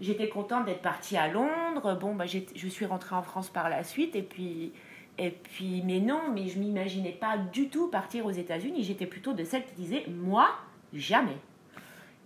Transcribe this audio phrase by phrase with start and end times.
[0.00, 1.98] j'étais contente d'être partie à Londres.
[2.00, 4.16] Bon, bah, je suis rentrée en France par la suite.
[4.16, 4.72] Et puis,
[5.18, 8.82] et puis mais non, mais je m'imaginais pas du tout partir aux États-Unis.
[8.82, 10.48] J'étais plutôt de celle qui disait, moi,
[10.92, 11.36] jamais.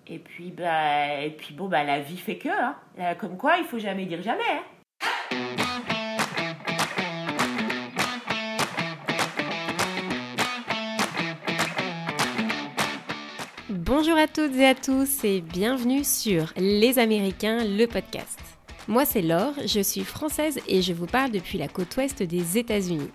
[0.07, 2.49] Et puis, bah, bon, bah, la vie fait que.
[2.49, 3.15] Hein.
[3.19, 4.43] Comme quoi, il faut jamais dire jamais.
[4.51, 4.63] Hein.
[14.07, 18.39] Bonjour à toutes et à tous et bienvenue sur Les Américains, le podcast.
[18.87, 22.59] Moi c'est Laure, je suis française et je vous parle depuis la côte ouest des
[22.59, 23.09] États-Unis.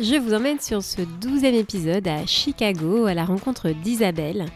[0.00, 4.46] Je vous emmène sur ce douzième épisode à Chicago à la rencontre d'Isabelle,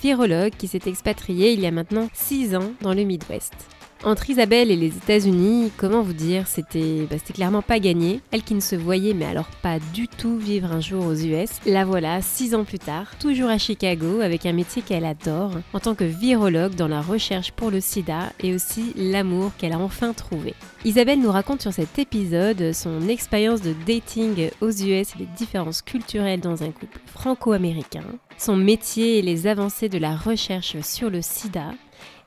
[0.00, 3.75] virologue qui s'est expatriée il y a maintenant 6 ans dans le Midwest.
[4.04, 8.20] Entre Isabelle et les États-Unis, comment vous dire, c'était bah, clairement pas gagné.
[8.30, 11.48] Elle qui ne se voyait, mais alors pas du tout vivre un jour aux US,
[11.64, 15.80] la voilà six ans plus tard, toujours à Chicago, avec un métier qu'elle adore, en
[15.80, 20.12] tant que virologue dans la recherche pour le sida et aussi l'amour qu'elle a enfin
[20.12, 20.54] trouvé.
[20.84, 25.82] Isabelle nous raconte sur cet épisode son expérience de dating aux US et les différences
[25.82, 28.04] culturelles dans un couple franco-américain,
[28.38, 31.72] son métier et les avancées de la recherche sur le sida,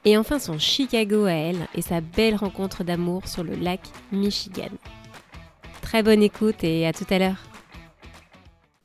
[0.05, 4.69] et enfin son Chicago à elle et sa belle rencontre d'amour sur le lac Michigan.
[5.81, 7.43] Très bonne écoute et à tout à l'heure.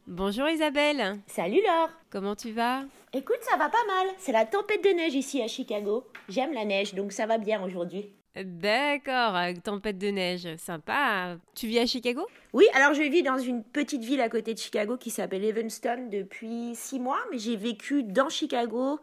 [0.07, 1.19] Bonjour Isabelle.
[1.27, 1.91] Salut Laure.
[2.11, 2.83] Comment tu vas?
[3.13, 4.15] Écoute, ça va pas mal.
[4.19, 6.07] C'est la tempête de neige ici à Chicago.
[6.29, 8.13] J'aime la neige, donc ça va bien aujourd'hui.
[8.37, 11.37] D'accord, tempête de neige, sympa.
[11.55, 12.27] Tu vis à Chicago?
[12.53, 16.09] Oui, alors je vis dans une petite ville à côté de Chicago qui s'appelle Evanston
[16.11, 18.99] depuis six mois, mais j'ai vécu dans Chicago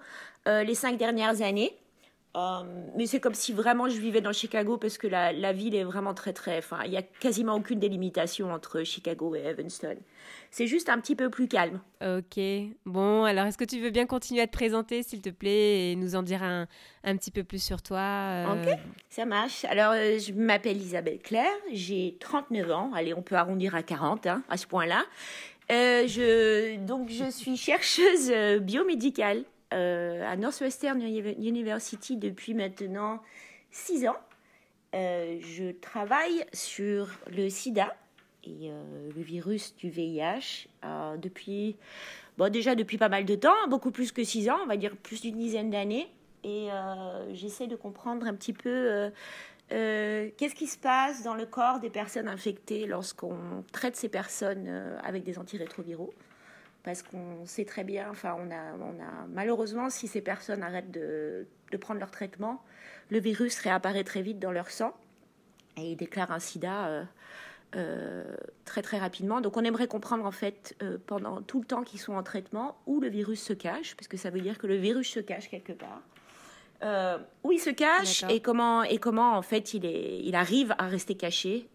[0.50, 1.73] euh, les cinq dernières années.
[2.38, 2.64] Euh,
[2.96, 5.84] mais c'est comme si vraiment je vivais dans Chicago parce que la, la ville est
[5.84, 6.60] vraiment très très.
[6.60, 9.98] Enfin, il n'y a quasiment aucune délimitation entre Chicago et Evanston.
[10.50, 11.82] C'est juste un petit peu plus calme.
[12.02, 12.40] Ok.
[12.86, 15.96] Bon, alors est-ce que tu veux bien continuer à te présenter, s'il te plaît, et
[15.98, 16.68] nous en dire un,
[17.04, 18.45] un petit peu plus sur toi euh?
[18.54, 18.80] Ok,
[19.10, 19.66] ça marche.
[19.66, 22.92] Alors, euh, je m'appelle Isabelle Claire, j'ai 39 ans.
[22.94, 25.04] Allez, on peut arrondir à 40 hein, à ce point-là.
[25.70, 33.21] je, donc, je suis chercheuse biomédicale euh, à Northwestern University depuis maintenant
[33.71, 34.17] six ans.
[34.93, 37.95] Euh, je travaille sur le sida
[38.43, 40.67] et euh, le virus du VIH
[41.20, 41.77] depuis,
[42.37, 44.98] bon, déjà depuis pas mal de temps, beaucoup plus que six ans, on va dire
[44.98, 46.10] plus d'une dizaine d'années.
[46.43, 46.70] Et
[47.33, 49.11] j'essaie de comprendre un petit peu
[49.70, 54.67] qu'est-ce qui se passe dans le corps des personnes infectées lorsqu'on traite ces personnes
[55.04, 56.11] avec des antirétroviraux
[56.83, 60.92] parce qu'on sait très bien, enfin, on a, on a malheureusement, si ces personnes arrêtent
[60.92, 62.64] de, de, prendre leur traitement,
[63.09, 64.93] le virus réapparaît très vite dans leur sang
[65.77, 67.03] et ils déclarent un sida euh,
[67.75, 69.42] euh, très très rapidement.
[69.42, 72.77] Donc on aimerait comprendre en fait euh, pendant tout le temps qu'ils sont en traitement
[72.86, 75.49] où le virus se cache, parce que ça veut dire que le virus se cache
[75.49, 76.02] quelque part.
[77.43, 80.87] où il se cache et comment et comment en fait il est il arrive à
[80.87, 81.67] rester caché.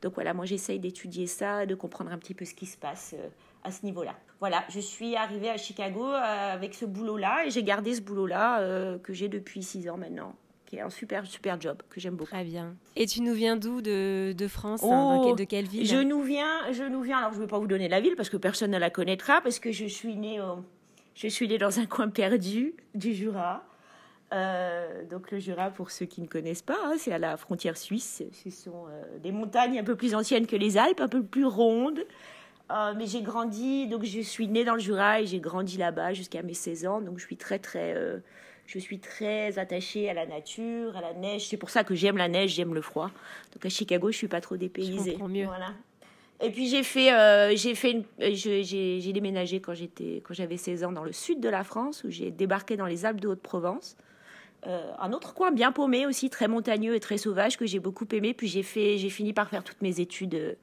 [0.00, 3.14] donc voilà, moi j'essaye d'étudier ça, de comprendre un petit peu ce qui se passe
[3.66, 4.14] à ce niveau-là.
[4.38, 8.60] Voilà, je suis arrivée à Chicago euh, avec ce boulot-là et j'ai gardé ce boulot-là
[8.60, 10.34] euh, que j'ai depuis six ans maintenant
[10.66, 12.32] qui est un super super job que j'aime beaucoup.
[12.32, 12.74] Très bien.
[12.96, 16.22] Et tu nous viens d'où de, de, France hein, oh, de, quelle ville Je nous
[16.22, 17.18] viens, je nous viens.
[17.18, 19.40] Alors je ne vais pas vous donner la ville parce que personne ne la connaîtra
[19.42, 20.40] parce que je suis née,
[21.14, 23.62] je suis née dans un coin perdu du Jura.
[24.32, 27.76] Euh, donc le Jura, pour ceux qui ne connaissent pas, hein, c'est à la frontière
[27.76, 28.24] suisse.
[28.32, 28.86] Ce sont
[29.22, 32.00] des montagnes un peu plus anciennes que les Alpes, un peu plus rondes,
[32.70, 36.14] euh, mais j'ai grandi, donc je suis née dans le Jura et j'ai grandi là-bas
[36.14, 37.00] jusqu'à mes 16 ans.
[37.00, 38.18] Donc je suis très, très, euh,
[38.66, 41.46] je suis très attachée à la nature, à la neige.
[41.48, 43.10] C'est pour ça que j'aime la neige, j'aime le froid.
[43.52, 45.16] Donc à Chicago, je suis pas trop dépaysée.
[45.18, 45.46] Je mieux.
[45.46, 45.74] Voilà.
[46.42, 50.92] Et puis j'ai fait, euh, j'ai fait, j'ai déménagé quand j'étais, quand j'avais 16 ans
[50.92, 53.96] dans le sud de la France, où j'ai débarqué dans les Alpes de Haute-Provence.
[54.64, 58.34] un autre coin bien paumé aussi, très montagneux et très sauvage que j'ai beaucoup aimé.
[58.34, 60.56] Puis j'ai fait, j'ai fini par faire toutes mes études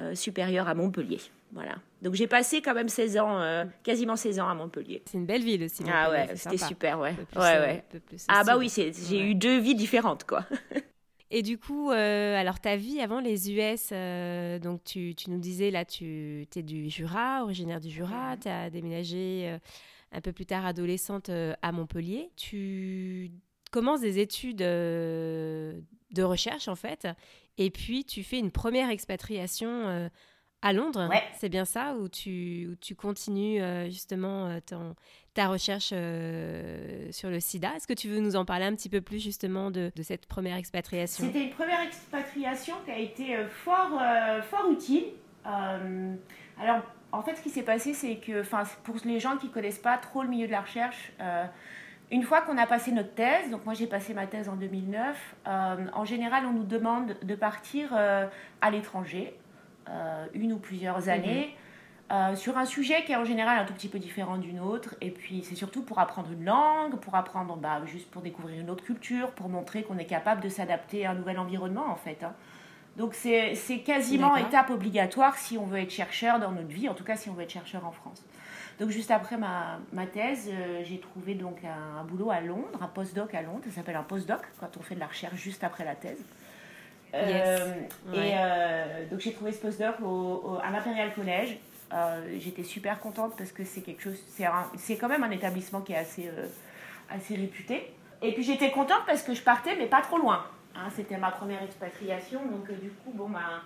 [0.00, 1.18] euh, supérieure à Montpellier.
[1.52, 1.76] Voilà.
[2.00, 5.02] Donc j'ai passé quand même 16 ans, euh, quasiment 16 ans à Montpellier.
[5.04, 5.84] C'est une belle ville aussi.
[5.86, 7.14] Ah ouais, c'était super, ouais.
[7.36, 7.84] ouais, ouais.
[8.28, 10.46] ah bah oui, j'ai eu deux vies différentes, quoi.
[11.30, 13.90] Et du coup, euh, alors ta vie avant les US,
[14.62, 18.68] donc tu, tu, nous disais là, tu es du Jura, originaire du Jura, tu as
[18.68, 19.58] déménagé
[20.12, 22.30] un peu plus tard adolescente à Montpellier.
[22.36, 23.30] Tu
[23.70, 24.58] commences des études
[26.12, 27.08] de recherche en fait,
[27.58, 30.08] et puis tu fais une première expatriation euh,
[30.62, 31.10] à Londres.
[31.38, 34.94] C'est bien ça, où tu, où tu continues euh, justement euh, ton,
[35.34, 37.74] ta recherche sur le sida?
[37.76, 40.26] Est-ce que tu veux nous en parler un petit peu plus justement de, de cette
[40.26, 41.24] première expatriation?
[41.26, 44.00] C'était une première expatriation qui a été fort,
[44.50, 45.06] fort utile.
[45.44, 48.42] alors, en fait, ce qui s'est passé, c'est que
[48.82, 51.12] pour les gens qui ne connaissent pas trop le milieu de la recherche,
[52.12, 55.34] une fois qu'on a passé notre thèse, donc moi j'ai passé ma thèse en 2009,
[55.46, 59.34] en général on nous demande de partir à l'étranger,
[60.34, 61.56] une ou plusieurs années.
[62.12, 64.94] Euh, sur un sujet qui est en général un tout petit peu différent d'une autre.
[65.00, 68.68] Et puis c'est surtout pour apprendre une langue, pour apprendre, bah, juste pour découvrir une
[68.68, 72.22] autre culture, pour montrer qu'on est capable de s'adapter à un nouvel environnement en fait.
[72.22, 72.34] Hein.
[72.98, 73.54] Donc c'est
[73.86, 77.30] quasiment étape obligatoire si on veut être chercheur dans notre vie, en tout cas si
[77.30, 78.22] on veut être chercheur en France.
[78.80, 82.86] Donc juste après ma, ma thèse, euh, j'ai trouvé donc un, boulot à Londres, un
[82.88, 85.84] postdoc à Londres, ça s'appelle un postdoc quand on fait de la recherche juste après
[85.84, 86.22] la thèse.
[87.14, 87.74] Euh,
[88.14, 91.58] et donc j'ai trouvé ce postdoc au, à l'Imperial College
[91.92, 94.18] euh, j'étais super contente parce que c'est quelque chose,
[94.76, 96.46] c'est quand même un établissement qui est assez, euh,
[97.10, 97.92] assez réputé.
[98.22, 100.46] Et puis j'étais contente parce que je partais, mais pas trop loin.
[100.74, 103.62] Hein, C'était ma première expatriation, donc euh, du coup, bon, bah,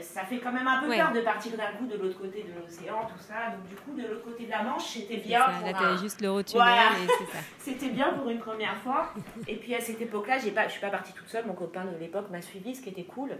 [0.00, 2.60] ça fait quand même un peu peur de partir d'un coup de l'autre côté de
[2.60, 3.50] l'océan, tout ça.
[3.50, 5.40] Donc du coup, de l'autre côté de la Manche, c'était bien.
[5.40, 5.96] Ça, là, un...
[5.96, 6.22] juste
[6.52, 6.90] voilà.
[7.58, 9.12] c'était bien pour une première fois.
[9.48, 11.46] Et puis à cette époque-là, je ne suis pas partie toute seule.
[11.46, 13.36] Mon copain de l'époque m'a suivi, ce qui était cool.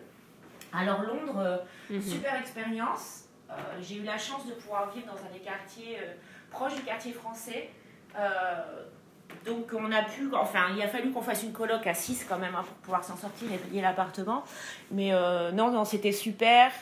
[0.72, 2.02] Alors Londres, mhm.
[2.02, 3.25] super expérience.
[3.50, 6.14] Euh, j'ai eu la chance de pouvoir vivre dans un des quartiers euh,
[6.50, 7.70] proches du quartier français.
[9.46, 12.26] Euh, donc on a pu, enfin il a fallu qu'on fasse une coloc à 6
[12.29, 14.44] quand même hein, pour pouvoir s'en sortir et payer l'appartement.
[14.91, 15.11] Mais
[15.52, 16.73] non, non, c'était super.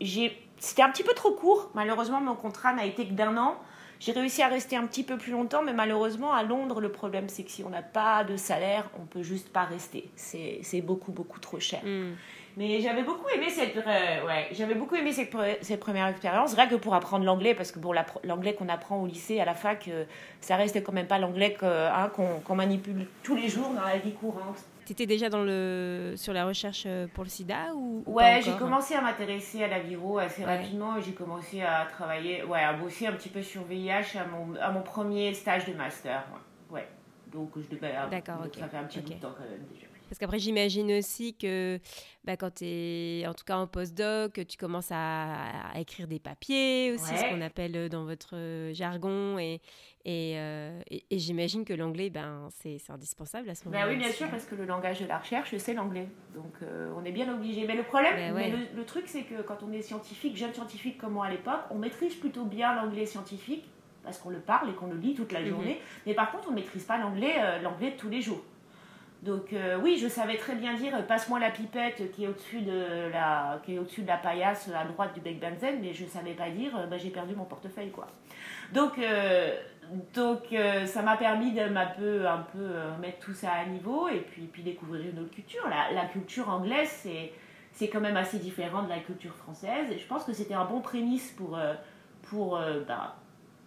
[0.00, 1.70] c'était un petit peu trop court.
[1.74, 3.56] Malheureusement, mon contrat n'a été que d'un an.
[4.00, 7.28] J'ai réussi à rester un petit peu plus longtemps, mais malheureusement, à Londres, le problème,
[7.28, 10.10] c'est que si on n'a pas de salaire, on peut juste pas rester.
[10.16, 11.80] C'est beaucoup, beaucoup trop cher.
[11.84, 12.12] Hmm.
[12.56, 16.68] Mais j'avais beaucoup aimé cette, euh, ouais, j'avais beaucoup aimé cette, cette première expérience, rien
[16.68, 17.92] que pour apprendre l'anglais, parce que bon,
[18.22, 20.04] l'anglais qu'on apprend au lycée, à la fac, euh,
[20.40, 24.12] ça reste quand même pas l'anglais hein, qu'on manipule tous les jours dans la vie
[24.12, 24.64] courante.
[24.86, 28.52] Tu étais déjà dans le, sur la recherche euh, pour le sida ou, Ouais, j'ai
[28.52, 31.00] commencé à m'intéresser à la viro assez rapidement.
[31.00, 34.70] J'ai commencé à travailler, ouais, à bosser un petit peu sur VIH à mon, à
[34.70, 36.24] mon premier stage de master.
[36.70, 36.86] Ouais.
[37.32, 37.94] Donc je devais.
[38.10, 38.56] D'accord, ok.
[38.58, 39.86] Ça fait un petit bout de temps quand même déjà.
[40.14, 41.80] Parce qu'après, j'imagine aussi que
[42.22, 46.92] bah, quand tu es, en tout cas en postdoc, tu commences à, écrire des papiers
[46.92, 49.40] aussi, ce qu'on appelle euh, dans votre euh, jargon.
[49.40, 49.60] Et,
[50.06, 53.86] euh, et, et, j'imagine que l'anglais, ben, c'est indispensable à ce moment-là.
[53.86, 56.06] Ben oui, bien sûr, parce que le langage de la recherche, c'est l'anglais.
[56.36, 56.54] Donc,
[56.96, 57.66] on est bien obligé.
[57.66, 61.14] Mais le problème, ben le, truc, c'est que quand on est scientifique, jeune scientifique comme
[61.14, 63.64] moi à l'époque, on maîtrise plutôt bien l'anglais scientifique
[64.04, 65.48] parce qu'on le parle et qu'on le lit toute la mhm.
[65.48, 65.80] journée.
[66.06, 67.34] Mais par contre, on ne maîtrise pas l'anglais
[67.64, 68.44] l'anglais de tous les jours.
[69.24, 73.10] Donc euh, oui, je savais très bien dire passe-moi la pipette qui est au-dessus de
[73.10, 76.72] la qui est la paillasse à droite du bec benzène, mais je savais pas dire
[76.90, 78.06] bah, j'ai perdu mon portefeuille quoi.
[78.74, 79.56] Donc euh,
[80.12, 82.68] donc euh, ça m'a permis de un peu un peu
[83.00, 85.66] mettre tout ça à niveau et puis puis découvrir une autre culture.
[85.70, 87.32] La, la culture anglaise c'est
[87.72, 90.66] c'est quand même assez différent de la culture française et je pense que c'était un
[90.66, 91.58] bon prémisse pour
[92.22, 93.16] pour bah,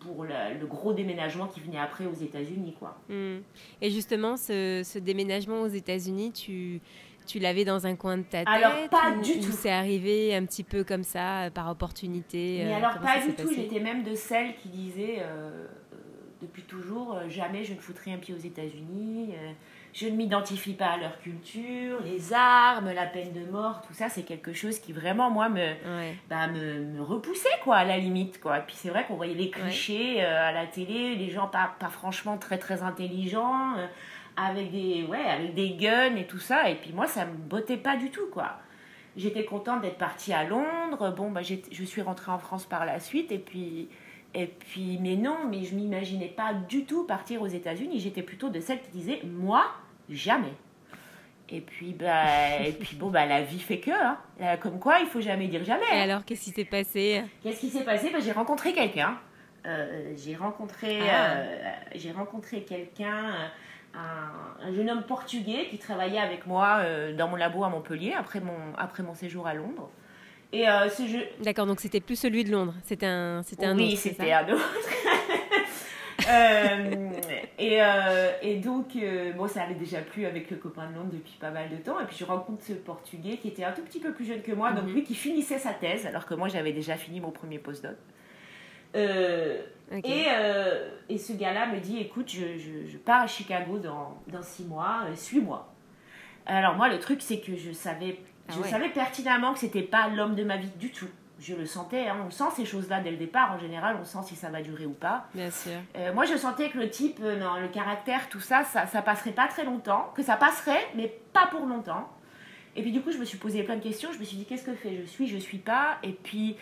[0.08, 2.76] pour le, gros déménagement qui venait après aux États-Unis.
[2.80, 2.98] quoi.
[3.10, 3.40] Hmm.
[3.82, 6.82] Et justement, ce, déménagement aux États-Unis, tu,
[7.26, 9.52] tu l'avais dans un coin de ta tête Alors, pas du tout.
[9.52, 13.34] C'est arrivé un petit peu comme ça, euh, par opportunité Mais euh, alors, pas du
[13.34, 13.54] tout.
[13.54, 15.68] J'étais même de celles qui disaient euh,
[16.42, 19.34] depuis toujours jamais je ne foutrai un pied aux États-Unis
[19.98, 24.10] je ne m'identifie pas à leur culture, les armes, la peine de mort, tout ça,
[24.10, 25.74] c'est quelque chose qui vraiment, moi, me,
[26.30, 28.60] bah, me, repoussait, quoi, à la limite, quoi.
[28.60, 31.76] Et puis c'est vrai qu'on voyait les clichés euh, à la télé, les gens pas,
[31.80, 33.88] pas franchement très, très intelligents, euh,
[34.36, 36.70] avec, des, ouais, avec des guns et tout ça.
[36.70, 38.60] Et puis moi, ça me bottait pas du tout, quoi.
[39.16, 41.12] J'étais contente d'être partie à Londres.
[41.18, 43.32] Bon, bah, je suis rentrée en France par la suite.
[43.32, 43.90] Et puis,
[44.36, 48.00] et puis, mais non, mais je m'imaginais pas du tout partir aux États-Unis.
[48.00, 49.66] J'étais plutôt de celles qui disaient, moi,
[50.10, 50.54] jamais.
[51.50, 54.18] Et puis, bah, et puis bon, bah, la vie fait que, hein.
[54.62, 55.86] comme quoi, il faut jamais dire jamais.
[55.94, 56.02] Et hein.
[56.02, 57.24] alors, qu'est-ce qui s'est passé?
[57.42, 58.10] Qu'est-ce qui s'est passé?
[58.12, 59.18] Bah, J'ai rencontré quelqu'un.
[59.68, 61.38] Euh, j'ai rencontré, ah.
[61.38, 63.34] euh, j'ai rencontré quelqu'un,
[63.96, 63.98] euh,
[64.66, 66.82] un, jeune homme portugais qui travaillait avec moi
[67.18, 69.90] dans mon labo à Montpellier après mon, après mon séjour à Londres.
[70.54, 71.24] Et ce jeu...
[71.44, 74.70] D'accord, donc c'était plus celui de Londres, c'était un, c'était un oui, c'était un autre.
[76.30, 77.12] Euh,
[77.58, 81.12] et, euh, et, donc, euh, bon, ça allait déjà plus avec le copain de Londres
[81.14, 82.00] depuis pas mal de temps.
[82.00, 84.52] Et puis, je rencontre ce Portugais qui était un tout petit peu plus jeune que
[84.52, 84.94] moi, donc mhm.
[84.94, 87.96] lui qui finissait sa thèse, alors que moi, j'avais déjà fini mon premier postdoc.
[88.96, 90.26] et,
[91.10, 92.58] et, ce gars-là me dit écoute, je,
[92.88, 95.72] je, pars à Chicago dans, dans six mois, suis-moi.
[96.46, 98.20] Alors, moi, le truc, c'est que je savais,
[98.50, 101.10] ah je savais pertinemment que c'était pas l'homme de ma vie du tout
[101.40, 102.18] je le sentais, hein.
[102.26, 104.86] on sent ces choses-là dès le départ, en général, on sent si ça va durer
[104.86, 105.28] ou pas.
[105.36, 105.72] Bien sûr.
[105.96, 109.02] Euh, moi, je sentais que le type, euh, non, le caractère, tout ça, ça, ça
[109.02, 112.10] passerait pas très longtemps, que ça passerait, mais pas pour longtemps.
[112.76, 114.46] Et puis du coup, je me suis posé plein de questions, je me suis dit,
[114.46, 115.98] qu'est-ce que fait Je suis, je suis pas.
[116.04, 116.56] Et puis,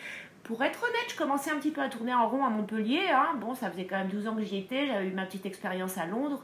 [0.43, 3.09] pour être honnête, je commençais un petit peu à tourner en rond à Montpellier.
[3.13, 3.35] Hein.
[3.41, 5.97] Bon, ça faisait quand même 12 ans que j'y étais, j'avais eu ma petite expérience
[5.97, 6.43] à Londres.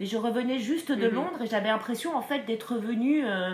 [0.00, 1.14] Mais je revenais juste de Mhm.
[1.14, 3.52] Londres et j'avais l'impression en fait d'être revenue euh,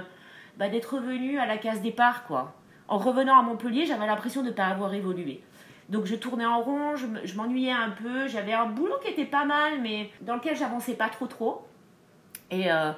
[0.56, 2.54] bah, d'être revenue à la case départ quoi.
[2.88, 5.42] En revenant à Montpellier, j'avais l'impression de ne pas avoir évolué.
[5.88, 9.11] Donc je tournais en rond, je me- je m'ennuyais un peu, j'avais un boulot qui
[9.11, 11.66] était pas mal mais dans lequel j'avançais pas trop trop.
[12.50, 12.92] Et euh,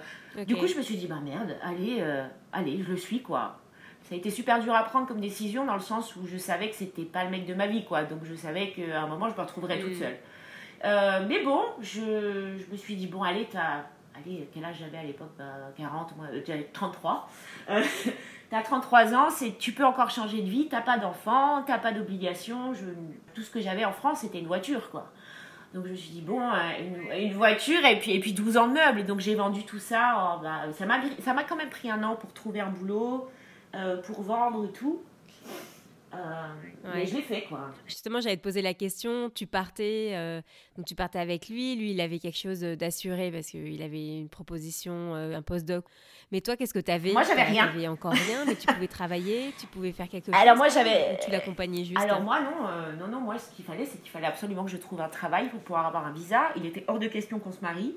[0.47, 3.59] du coup, je me suis dit, bah merde, allez, euh, allez, je le suis, quoi.
[4.03, 6.69] Ça a été super dur à prendre comme décision dans le sens où je savais
[6.71, 8.05] que c'était pas le mec de ma vie, quoi.
[8.05, 9.99] Donc je savais qu'à un moment, je me retrouverais toute Mm.
[9.99, 10.17] seule.
[10.85, 13.85] Euh, mais bon, je, je me suis dit, bon, allez, t'as.
[14.17, 15.31] Allez, quel âge j'avais à l'époque?
[15.39, 15.45] Bah,
[15.77, 17.29] 40, moi, euh, j'avais 33.
[18.51, 21.93] T'as 33 ans, c'est, tu peux encore changer de vie, t'as pas d'enfant, t'as pas
[21.93, 22.73] d'obligation.
[23.33, 25.13] Tout ce que j'avais en France, c'était une voiture, quoi.
[25.73, 28.67] Donc je me suis dit, bon, euh, une, voiture et puis, et puis 12 ans
[28.67, 29.07] de meubles.
[29.07, 30.37] Donc j'ai vendu tout ça.
[30.37, 33.31] Oh, bah, ça, m'a, quand même pris un an pour trouver un boulot,
[33.77, 35.01] euh, pour vendre tout.
[36.13, 36.49] Euh,
[36.95, 37.71] Mais je l'ai fait, quoi.
[37.87, 39.31] Justement, j'allais te poser la question.
[39.31, 40.41] Tu partais, euh,
[40.77, 41.77] donc tu partais avec lui.
[41.77, 45.85] Lui, il avait quelque chose d'assuré parce qu'il avait une proposition, euh, un postdoc.
[46.33, 47.71] Mais toi, qu'est-ce que tu avais Moi, j'avais rien.
[47.73, 50.35] Tu encore rien, mais tu pouvais travailler, tu pouvais faire quelque chose.
[50.41, 52.01] Alors, moi, j'avais- Tu l'accompagnais juste.
[52.01, 54.71] Alors moi non, euh, non, non, moi ce qu'il fallait, c'est qu'il fallait absolument que
[54.71, 56.51] je trouve un travail pour pouvoir avoir un visa.
[56.57, 57.97] Il était hors de question qu'on se marie.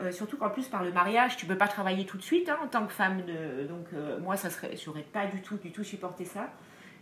[0.00, 2.56] Euh, surtout qu'en plus par le mariage, tu peux pas travailler tout de suite hein,
[2.62, 3.22] en tant que femme.
[3.26, 6.50] De, donc euh, moi, ça serait, j'aurais pas du tout, du tout supporté ça.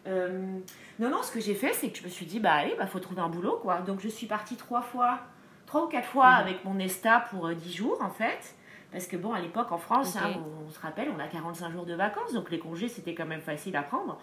[0.06, 0.58] Euh,
[0.98, 2.86] non, non, ce que j'ai fait, c'est que je me suis dit, bah allez, bah
[2.86, 3.80] faut trouver un boulot, quoi.
[3.80, 5.18] Donc je suis partie trois fois,
[5.66, 6.40] trois ou quatre fois Mhm.
[6.40, 8.54] avec mon ESTA pour euh, 10 jours, en fait.
[8.92, 10.30] Parce que bon, à l'époque, en France, hein,
[10.62, 13.26] on, on se rappelle, on a 45 jours de vacances, donc les congés, c'était quand
[13.26, 14.18] même facile à prendre.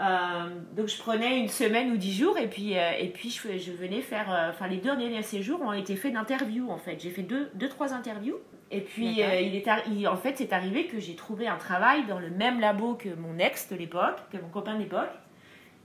[0.00, 3.56] Euh, donc je prenais une semaine ou 10 jours, et puis, euh, et puis je,
[3.58, 4.26] je venais faire...
[4.50, 6.98] Enfin, les deux derniers séjours ont été faits d'interviews, en fait.
[7.00, 8.36] J'ai fait deux, deux, trois interviews.
[8.72, 11.56] Et puis, euh, il est arri- il- en fait, c'est arrivé que j'ai trouvé un
[11.56, 15.10] travail dans le même labo que mon ex de l'époque, que mon copain de l'époque.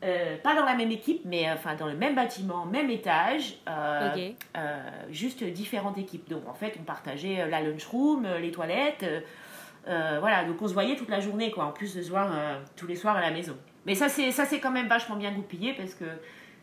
[0.04, 3.58] Euh, pas dans la même équipe, mais euh, enfin dans le même bâtiment, même étage,
[3.68, 4.12] euh,
[5.10, 6.30] juste différentes équipes.
[6.30, 9.04] Donc en fait, on partageait la lunchroom, les toilettes,
[9.86, 10.44] voilà.
[10.46, 11.66] Donc on se voyait toute la journée, quoi.
[11.66, 12.30] En plus de se voir
[12.76, 13.58] tous les soirs à la maison.
[13.88, 16.06] Mais ça, c'est ça, c'est quand même vachement bien goupillé parce que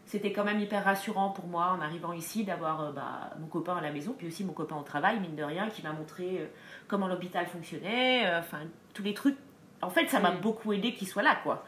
[0.07, 3.77] c'était quand même hyper rassurant pour moi en arrivant ici d'avoir euh, bah, mon copain
[3.77, 6.39] à la maison, puis aussi mon copain au travail, mine de rien, qui m'a montré
[6.41, 6.47] euh,
[6.89, 8.59] comment l'hôpital fonctionnait, euh, enfin
[8.93, 9.37] tous les trucs.
[9.83, 10.41] En fait, ça m'a Mm.
[10.41, 11.65] beaucoup aidé qu'il soit là, quoi.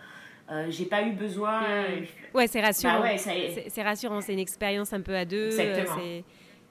[0.50, 1.60] Euh, j'ai pas eu besoin.
[1.62, 2.06] Mm.
[2.34, 3.00] Ouais, c'est rassurant.
[3.00, 3.18] Bah ouais,
[3.68, 5.46] C'est rassurant, c'est une expérience un peu à deux.
[5.58, 5.96] Exactement.
[5.98, 6.24] euh, C'est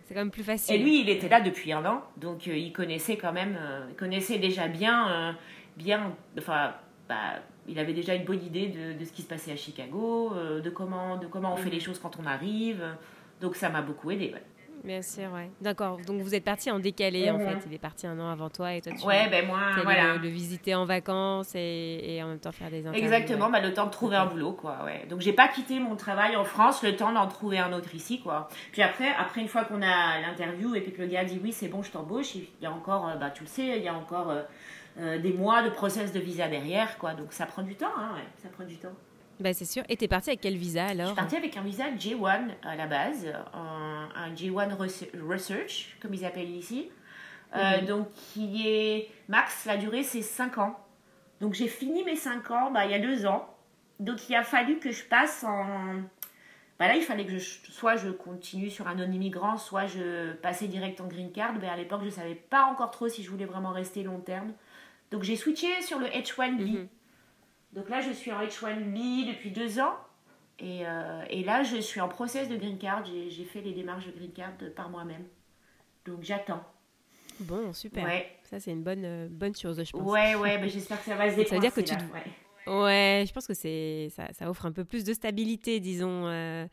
[0.07, 0.75] c'est quand même plus facile.
[0.75, 3.87] Et lui, il était là depuis un an, donc euh, il connaissait quand même, euh,
[3.89, 5.31] il connaissait déjà bien, euh,
[5.77, 6.75] bien, enfin,
[7.09, 10.33] bah, il avait déjà une bonne idée de, de ce qui se passait à Chicago,
[10.35, 12.83] euh, de comment, de comment on fait les choses quand on arrive.
[13.41, 14.31] Donc ça m'a beaucoup aidé.
[14.33, 14.43] Ouais,
[14.83, 15.49] Bien sûr, ouais.
[15.61, 15.97] D'accord.
[16.05, 17.47] Donc vous êtes parti en décalé, en Mhm.
[17.47, 17.57] fait.
[17.67, 20.13] Il est parti un an avant toi et toi tu ouais ben moi, voilà.
[20.13, 23.03] le, le visiter en vacances et, et en même temps faire des interviews.
[23.03, 23.51] Exactement, ouais.
[23.53, 24.83] bah, le temps de trouver un boulot, quoi.
[24.85, 25.07] Ouais.
[25.09, 28.21] Donc j'ai pas quitté mon travail en France, le temps d'en trouver un autre ici,
[28.21, 28.47] quoi.
[28.73, 31.51] Puis après, après une fois qu'on a l'interview et puis que le gars dit oui,
[31.51, 33.87] c'est bon, je t'embauche, il y a encore, euh, bah tu le sais, il y
[33.87, 34.43] a encore euh,
[34.99, 37.13] euh, des mois de process de visa derrière, quoi.
[37.13, 38.93] Donc ça prend du temps, hein, ouais, ça prend du temps.
[39.39, 39.83] Bah, c'est sûr.
[39.89, 42.75] Et t'es parti avec quel visa Je alors suis partie avec un visa J1 à
[42.77, 46.89] la base, un, un J1 Res- Research, comme ils appellent ici.
[47.55, 47.85] Euh, Mhm.
[47.85, 50.79] Donc, qui est max, la durée c'est 5 ans.
[51.41, 53.47] Donc, j'ai fini mes 5 ans bah, il y a 2 ans.
[53.99, 55.65] Donc, il a fallu que je passe en.
[56.79, 60.67] Bah là, il fallait que je, soit je continue sur un non-immigrant, soit je passais
[60.67, 61.53] direct en green card.
[61.61, 64.19] Mais à l'époque, je ne savais pas encore trop si je voulais vraiment rester long
[64.19, 64.51] terme.
[65.11, 66.59] Donc, j'ai switché sur le H1B.
[66.61, 66.87] Mhm.
[67.73, 69.95] Donc là, je suis en H1B depuis deux ans.
[70.59, 73.03] Et, euh, et là, je suis en process de green card.
[73.05, 75.25] J'ai fait les démarches de green card par moi-même.
[76.05, 76.63] Donc j'attends.
[77.39, 78.05] Bon, super.
[78.05, 80.09] Ouais, Ça, c'est une bonne, euh, bonne chose, je pense.
[80.09, 80.57] ouais, ouais.
[80.61, 82.23] mais j'espère que ça va se Ça veut dire que décoincer, tu là, te- ouais.
[82.67, 86.65] Ouais, je pense que c'est ça, ça offre un peu plus de stabilité, disons, euh,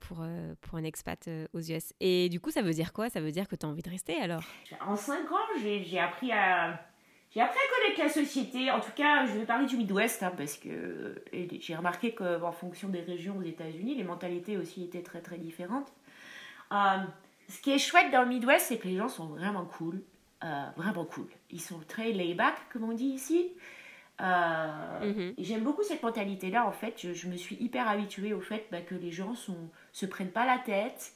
[0.00, 0.24] pour,
[0.62, 1.92] pour un expat aux US.
[2.00, 3.10] Et du coup, ça veut dire quoi?
[3.10, 4.42] Ça veut dire que tu as envie de rester alors?
[4.80, 6.80] En cinq ans, j'ai appris à.
[7.36, 8.70] J'ai appris à connaître la société.
[8.70, 12.50] En tout cas, je vais parler du Midwest hein, parce que et j'ai remarqué qu'en
[12.50, 15.92] fonction des régions aux États-Unis, les mentalités aussi étaient très très différentes.
[16.72, 16.76] Euh,
[17.50, 20.00] ce qui est chouette dans le Midwest, c'est que les gens sont vraiment cool,
[20.44, 21.26] euh, vraiment cool.
[21.50, 23.52] Ils sont très laid-back, comme on dit ici.
[24.22, 25.34] Euh, Mhm.
[25.36, 26.66] J'aime beaucoup cette mentalité-là.
[26.66, 29.68] En fait, je, je me suis hyper habituée au fait bah, que les gens sont,
[29.92, 31.12] se prennent pas la tête,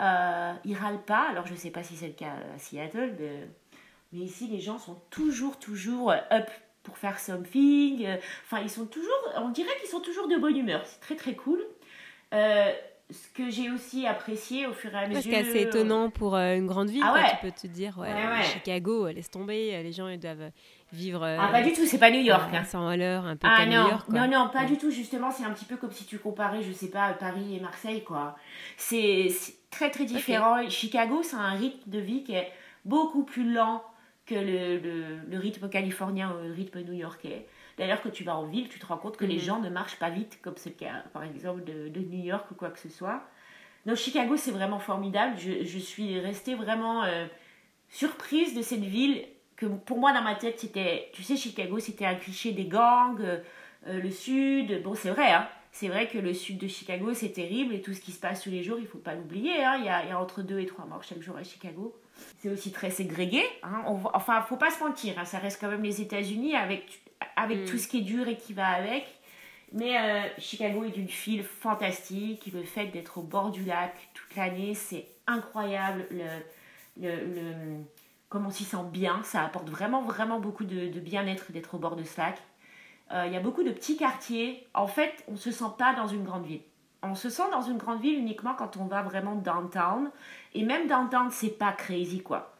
[0.00, 1.28] euh, ils râlent pas.
[1.28, 3.48] Alors, je sais pas si c'est le cas à Seattle, mais,
[4.12, 6.48] mais ici, les gens sont toujours, toujours euh, up
[6.82, 8.06] pour faire something.
[8.06, 10.80] Euh, Enfin, ils sont toujours, on dirait qu'ils sont toujours de bonne humeur.
[10.84, 11.60] C'est très, très cool.
[12.34, 12.70] Euh,
[13.10, 15.22] ce que j'ai aussi apprécié au fur et à mesure.
[15.22, 17.30] C'est assez étonnant pour euh, une grande ville, Ah quoi, ouais.
[17.30, 17.96] tu peux te dire.
[17.98, 18.42] Ouais, Ouais.
[18.42, 20.50] Chicago, euh, laisse tomber, euh, les gens ils doivent
[20.92, 21.22] vivre.
[21.22, 22.52] euh, Ah, pas du tout, c'est pas New York.
[22.52, 22.64] à hein.
[22.64, 24.06] 100 à l'heure, un peu Ah comme non, New York.
[24.10, 24.14] quoi.
[24.26, 24.90] non, non, pas du tout.
[24.90, 28.04] Justement, c'est un petit peu comme si tu comparais, je sais pas, Paris et Marseille,
[28.04, 28.36] quoi.
[28.76, 30.68] C'est c'est très, très différent.
[30.68, 32.52] Chicago, c'est un rythme de vie qui est
[32.84, 33.82] beaucoup plus lent
[34.28, 37.46] que le, le, le rythme californien ou le rythme new-yorkais.
[37.78, 39.40] D'ailleurs, quand tu vas en ville, tu te rends compte que les Mhm.
[39.40, 42.50] gens ne marchent pas vite, comme c'est le cas, par exemple, de, de New York
[42.50, 43.22] ou quoi que ce soit.
[43.86, 45.36] Donc, Chicago, c'est vraiment formidable.
[45.38, 47.26] Je, je suis restée vraiment euh,
[47.88, 49.24] surprise de cette ville
[49.56, 53.20] que pour moi, dans ma tête, c'était, tu sais, Chicago, c'était un cliché des gangs,
[53.20, 53.38] euh,
[53.86, 54.82] euh, le sud.
[54.82, 55.48] Bon, c'est vrai, hein.
[55.70, 58.42] C'est vrai que le sud de Chicago, c'est terrible et tout ce qui se passe
[58.42, 59.62] tous les jours, il faut pas l'oublier.
[59.64, 59.76] Hein.
[59.78, 61.94] Il, il y a entre deux et trois morts chaque jour à Chicago.
[62.40, 63.42] C'est aussi très ségrégué.
[63.62, 63.82] Hein.
[63.86, 65.24] On enfin, faut pas se mentir, hein.
[65.24, 67.00] ça reste quand même les États-Unis avec,
[67.36, 67.64] avec Mm.
[67.66, 69.06] tout ce qui est dur et qui va avec.
[69.72, 72.48] Mais euh, Chicago est d'une ville fantastique.
[72.52, 76.06] Le fait d'être au bord du lac toute l'année, c'est incroyable.
[76.10, 76.24] Le,
[77.00, 77.76] le, le-
[78.28, 81.78] comme on s'y sent bien, ça apporte vraiment, vraiment beaucoup de, de bien-être d'être au
[81.78, 82.38] bord de ce lac.
[83.12, 84.66] Euh, Il y a beaucoup de petits quartiers.
[84.74, 86.60] En fait, on ne se sent pas dans une grande ville.
[87.02, 90.10] On se sent dans une grande ville uniquement quand on va vraiment downtown.
[90.54, 92.54] Et même downtown, c'est pas crazy, quoi.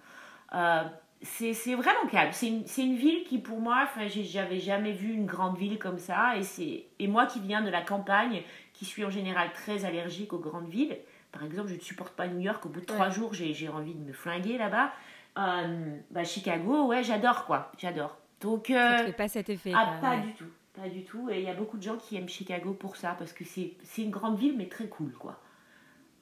[0.54, 0.84] Euh,
[1.22, 2.30] c'est vraiment calme.
[2.32, 6.34] C'est une, une ville qui, pour moi, j'avais jamais vu une grande ville comme ça.
[6.36, 8.42] Et, et moi qui viens de la campagne,
[8.72, 10.96] qui suis en général très allergique aux grandes villes,
[11.32, 12.64] par exemple, je ne supporte pas New York.
[12.64, 14.92] Au bout de trois jours, j'ai envie de me flinguer là-bas.
[15.36, 17.72] Euh, bah, Chicago, ouais, j'adore, quoi.
[17.78, 18.16] J'adore.
[18.40, 19.72] Donc, Ça euh, te fait pas cet effet.
[19.74, 20.20] ah, pas ouais.
[20.22, 20.46] du tout.
[20.80, 21.28] Pas du tout.
[21.30, 23.72] Et il y a beaucoup de gens qui aiment Chicago pour ça, parce que c'est
[24.02, 25.40] une grande ville, mais très cool, quoi.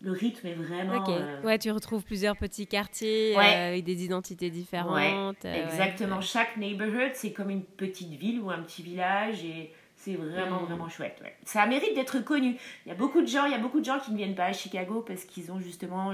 [0.02, 0.96] Le rythme est vraiment...
[1.02, 1.08] Ok.
[1.08, 3.44] euh, Ouais, tu retrouves plusieurs petits quartiers Ouais.
[3.54, 5.44] euh, avec des identités différentes.
[5.44, 5.64] euh, ouais.
[5.64, 6.20] Exactement.
[6.20, 10.64] Chaque neighborhood, c'est comme une petite ville ou un petit village et c'est vraiment, Mm.
[10.66, 11.18] vraiment chouette.
[11.24, 11.34] ouais.
[11.44, 12.56] Ça mérite d'être connu.
[12.84, 14.34] Il y a beaucoup de gens, il y a beaucoup de gens qui ne viennent
[14.34, 16.12] pas à Chicago parce qu'ils ont justement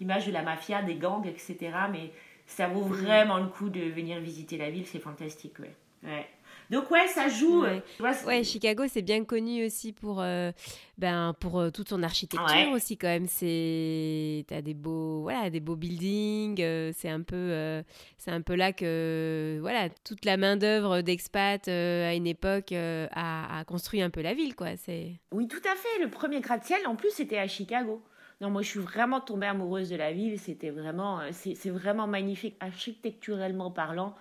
[0.00, 1.56] l'image de la mafia, des gangs, etc.
[1.92, 2.10] Mais
[2.46, 2.92] ça vaut Mm.
[2.92, 4.86] vraiment le coup de venir visiter la ville.
[4.88, 5.72] C'est fantastique, ouais.
[6.02, 6.26] Ouais.
[6.70, 7.62] Donc ouais, ça joue.
[7.62, 7.82] Ouais.
[8.00, 10.52] euh, Ouais, Chicago, c'est bien connu aussi pour, euh,
[10.98, 12.72] ben, pour euh, toute son architecture Ouais.
[12.72, 13.26] aussi quand même.
[13.26, 16.60] C'est, t'as des beaux, voilà, des beaux buildings.
[16.62, 17.82] euh, c'est un peu,
[18.18, 23.58] c'est un peu là que, voilà, toute la main d'œuvre d'expat à une époque a,
[23.58, 24.76] a construit un peu la ville, quoi.
[24.76, 25.12] C'est.
[25.32, 26.02] Oui, tout à fait.
[26.02, 28.02] Le premier gratte-ciel, en plus, c'était à Chicago.
[28.40, 30.38] Non, moi, je suis vraiment tombée amoureuse de la ville.
[30.38, 34.14] C'était vraiment, c'est c'est vraiment magnifique, architecturellement parlant.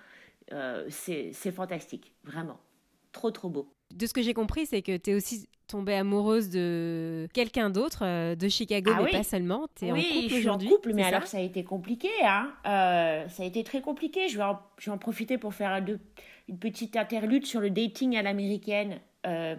[0.52, 2.58] Euh, c'est fantastique, vraiment.
[3.12, 3.72] Trop, trop beau.
[3.94, 8.04] De ce que j'ai compris, c'est que tu es aussi tombée amoureuse de quelqu'un d'autre
[8.04, 9.12] euh, de Chicago, Ah mais oui.
[9.12, 9.68] pas seulement.
[9.76, 10.70] Tu es oui, en couple je suis en aujourd'hui.
[10.70, 12.10] couple, mais ça alors ça a été compliqué.
[12.24, 12.52] Hein.
[12.68, 14.28] Euh, ça a été très compliqué.
[14.30, 15.84] Je vais en, je vais en profiter pour faire
[16.48, 19.00] une petite interlude sur le dating à l'américaine.
[19.26, 19.56] Euh,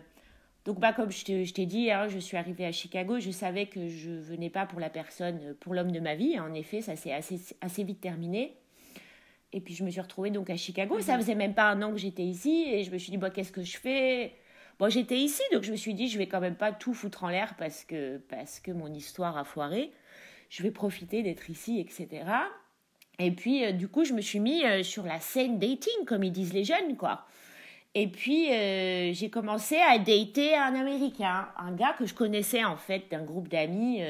[0.65, 3.19] donc, bah, comme je t'ai dit, hein, je suis arrivée à Chicago.
[3.19, 6.39] Je savais que je venais pas pour la personne, pour l'homme de ma vie.
[6.39, 8.57] En effet, ça s'est assez, assez vite terminé.
[9.53, 11.01] Et puis, je me suis retrouvée donc à Chicago.
[11.01, 12.67] Ça faisait même pas un an que j'étais ici.
[12.69, 14.33] Et je me suis dit, bah, qu'est-ce que je fais?
[14.81, 17.25] Bon, j'étais ici, donc je me suis dit, je vais quand même pas tout foutre
[17.25, 19.93] en l'air parce que, parce que mon histoire a foiré.
[20.49, 22.25] Je vais profiter d'être ici, etc.
[23.19, 26.25] Et puis, euh, du coup, je me suis mis euh, sur la scène dating, comme
[26.25, 27.27] ils disent les jeunes, quoi.
[27.95, 32.77] Et puis, euh, j'ai commencé à dater un Américain, un gars que je connaissais, en
[32.77, 34.01] fait, d'un groupe d'amis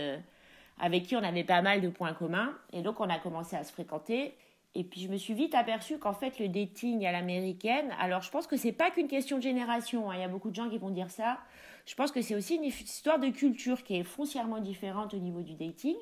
[0.78, 2.54] avec qui on avait pas mal de points communs.
[2.72, 4.34] Et donc, on a commencé à se fréquenter.
[4.74, 8.30] Et puis, je me suis vite aperçue qu'en fait, le dating à l'américaine, alors je
[8.30, 10.68] pense que c'est pas qu'une question de génération, hein, il y a beaucoup de gens
[10.70, 11.38] qui vont dire ça.
[11.86, 15.42] Je pense que c'est aussi une histoire de culture qui est foncièrement différente au niveau
[15.42, 15.96] du dating.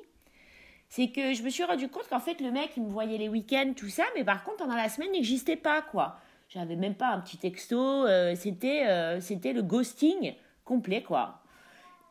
[0.87, 3.29] C'est que je me suis rendu compte qu'en fait, le mec, il me voyait les
[3.29, 6.17] week-ends, tout ça, mais par contre, pendant la semaine, n'existait pas, quoi.
[6.49, 10.33] J'avais même pas un petit texto, euh, c'était euh, c'était le ghosting
[10.65, 11.41] complet, quoi.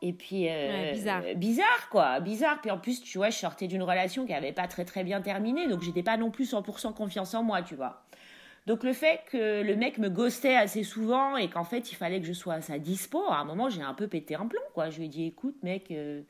[0.01, 0.47] Et puis.
[0.49, 1.21] euh, Ouais, bizarre.
[1.35, 2.19] bizarre, quoi.
[2.19, 2.59] Bizarre.
[2.61, 5.21] Puis en plus, tu vois, je sortais d'une relation qui n'avait pas très très bien
[5.21, 8.03] terminé, donc j'étais pas non plus 100% confiance en moi, tu vois.
[8.65, 12.19] Donc le fait que le mec me ghostait assez souvent et qu'en fait il fallait
[12.21, 14.61] que je sois à sa dispo, à un moment j'ai un peu pété un plomb,
[14.73, 14.89] quoi.
[14.89, 16.21] Je lui ai dit, écoute, mec, euh,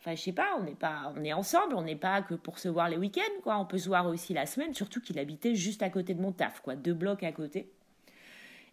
[0.00, 2.58] enfin je sais pas, on n'est pas, on est ensemble, on n'est pas que pour
[2.58, 3.58] se voir les week-ends, quoi.
[3.58, 6.32] On peut se voir aussi la semaine, surtout qu'il habitait juste à côté de mon
[6.32, 7.70] taf, quoi, deux blocs à côté.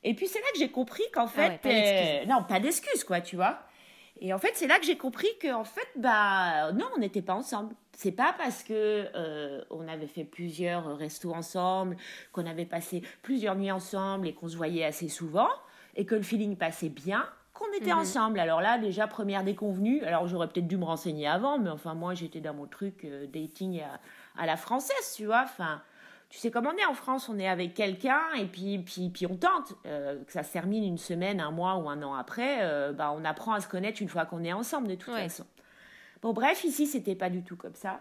[0.04, 2.60] Et puis c'est là que j'ai compris qu'en fait, Ah ouais, pas euh, non, pas
[2.60, 3.60] d'excuse, quoi, tu vois.
[4.26, 7.22] Et en fait, c'est là que j'ai compris que en fait, bah non, on n'était
[7.22, 7.76] pas ensemble.
[7.92, 11.98] C'est pas parce que euh, on avait fait plusieurs restos ensemble,
[12.32, 15.50] qu'on avait passé plusieurs nuits ensemble et qu'on se voyait assez souvent
[15.96, 18.00] et que le feeling passait bien qu'on était Mhm.
[18.00, 18.40] ensemble.
[18.40, 20.02] Alors là, déjà première déconvenue.
[20.06, 23.28] Alors j'aurais peut-être dû me renseigner avant, mais enfin moi j'étais dans mon truc euh,
[23.28, 24.00] dating à,
[24.42, 25.44] à la française, tu vois.
[25.44, 25.82] Enfin,
[26.34, 29.28] tu sais comment on est en France, on est avec quelqu'un et puis, puis, puis
[29.28, 29.76] on tente.
[29.86, 33.14] Euh, que ça se termine une semaine, un mois ou un an après, euh, bah,
[33.16, 35.30] on apprend à se connaître une fois qu'on est ensemble de toute Ouais.
[35.30, 35.46] façon.
[36.24, 38.00] Bon, bref, ici, c'était pas du tout comme ça.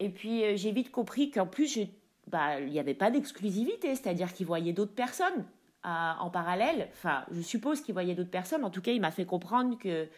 [0.00, 1.78] Et puis, euh, j'ai vite compris qu'en plus,
[2.26, 5.44] bah, il n'y avait pas d'exclusivité, c'est-à-dire qu'il voyait d'autres personnes
[5.84, 6.88] en parallèle.
[6.92, 8.64] Enfin, je suppose qu'il voyait d'autres personnes.
[8.64, 10.08] En tout cas, il m'a fait comprendre que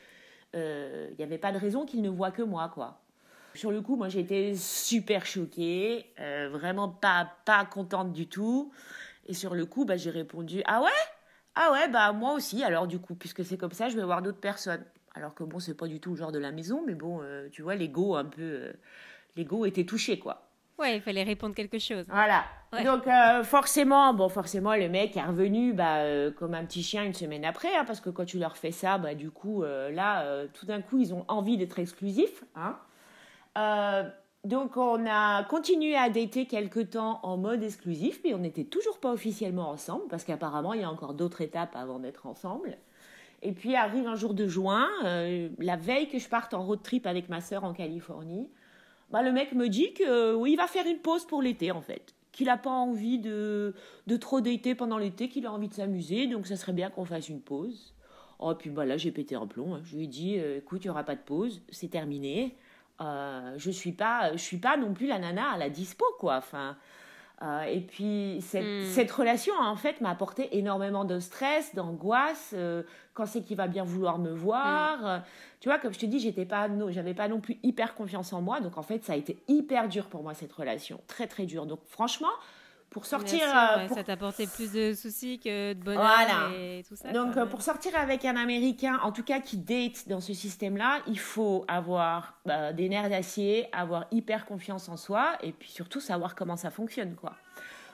[0.54, 3.03] euh, il n'y avait pas de raison qu'il ne voit que moi, quoi.
[3.54, 8.72] Sur le coup, moi, j'étais super choquée, euh, vraiment pas, pas contente du tout.
[9.26, 10.90] Et sur le coup, bah, j'ai répondu Ah ouais?
[11.54, 12.64] Ah ouais, bah moi aussi.
[12.64, 14.84] Alors, du coup, puisque c'est comme ça, je vais voir d'autres personnes.
[15.14, 17.48] Alors que bon, c'est pas du tout le genre de la maison, mais bon, euh,
[17.52, 18.72] tu vois, l'ego un peu.
[19.36, 20.44] l'ego était touché, quoi.
[20.78, 22.04] Ouais, il fallait répondre quelque chose.
[22.08, 22.44] Voilà.
[22.82, 27.04] Donc euh, forcément, bon, forcément, le mec est revenu bah, euh, comme un petit chien
[27.04, 29.92] une semaine après, hein, parce que quand tu leur fais ça, bah, du coup, euh,
[29.92, 32.42] là, tout d'un coup, ils ont envie d'être exclusifs.
[32.56, 32.76] Hein.
[34.44, 38.98] Donc on a continué à dater quelques temps en mode exclusif, mais on n'était toujours
[38.98, 42.76] pas officiellement ensemble, parce qu'apparemment, il y a encore d'autres étapes avant d'être ensemble.
[43.42, 44.88] Et puis arrive un jour de juin,
[45.58, 48.48] la veille que je parte en road trip avec ma sœur en Californie.
[49.10, 51.82] Bah, le mec me dit que oui, il va faire une pause pour l'été en
[51.82, 52.14] fait.
[52.32, 53.74] Qu'il n'a pas envie de,
[54.06, 57.04] de trop dater pendant l'été, qu'il a envie de s'amuser, donc ça serait bien qu'on
[57.04, 57.94] fasse une pause.
[58.40, 59.74] Oh, puis bah, là, j'ai pété un plomb.
[59.74, 59.82] Hein.
[59.84, 62.56] Je lui ai dit euh, écoute, il n'y aura pas de pause, c'est terminé.
[63.00, 66.36] Euh, je suis pas je suis pas non plus la nana à la dispo quoi
[66.36, 66.76] enfin
[67.42, 68.84] euh, et puis cette, hmm.
[68.92, 72.54] cette, relation en fait m'a apporté énormément de stress, d'angoisse.
[72.56, 75.22] Euh, quand c'est qu'il va bien vouloir me voir, hmm.
[75.60, 78.40] tu vois, comme je te dis, j'étais pas, j'avais pas non plus hyper confiance en
[78.40, 78.60] moi.
[78.60, 81.66] Donc en fait, ça a été hyper dur pour moi cette relation, très très dur.
[81.66, 82.32] Donc franchement,
[82.94, 83.42] pour sortir.
[83.44, 87.10] Euh, ça t'a apporté plus de soucis que de bonheur et tout ça.
[87.10, 91.00] Donc, euh, pour sortir avec un Américain, en tout cas qui date dans ce système-là,
[91.08, 95.98] il faut avoir bah, des nerfs d'acier, avoir hyper confiance en soi et puis surtout
[95.98, 97.34] savoir comment ça fonctionne, quoi.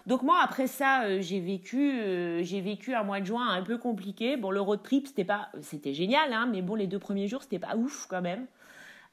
[0.07, 3.77] Donc moi après ça euh, j'ai vécu j'ai vécu un mois de juin un peu
[3.77, 4.39] compliqué.
[4.39, 7.43] Bon le road trip c'était pas c'était génial hein, mais bon les deux premiers jours
[7.43, 8.47] c'était pas ouf quand même.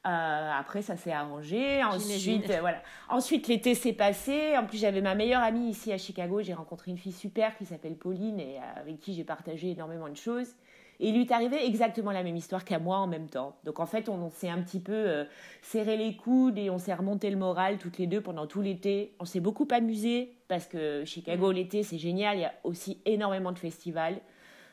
[0.06, 1.82] Euh, après, ça s'est arrangé.
[1.82, 2.82] Ensuite, euh, voilà.
[3.08, 4.56] Ensuite, l'été s'est passé.
[4.56, 6.40] En plus, j'avais ma meilleure amie ici à Chicago.
[6.40, 10.08] J'ai rencontré une fille super qui s'appelle Pauline et euh, avec qui j'ai partagé énormément
[10.08, 10.54] de choses.
[11.00, 13.56] Et il lui est arrivé exactement la même histoire qu'à moi en même temps.
[13.64, 15.26] Donc en fait, on, s'est un petit peu
[15.62, 19.14] serré les coudes et on s'est remonté le moral toutes les deux pendant tout l'été.
[19.20, 21.54] On s'est beaucoup amusé parce que Chicago, mm.
[21.54, 22.38] l'été, c'est génial.
[22.38, 24.20] Il y a aussi énormément de festivals.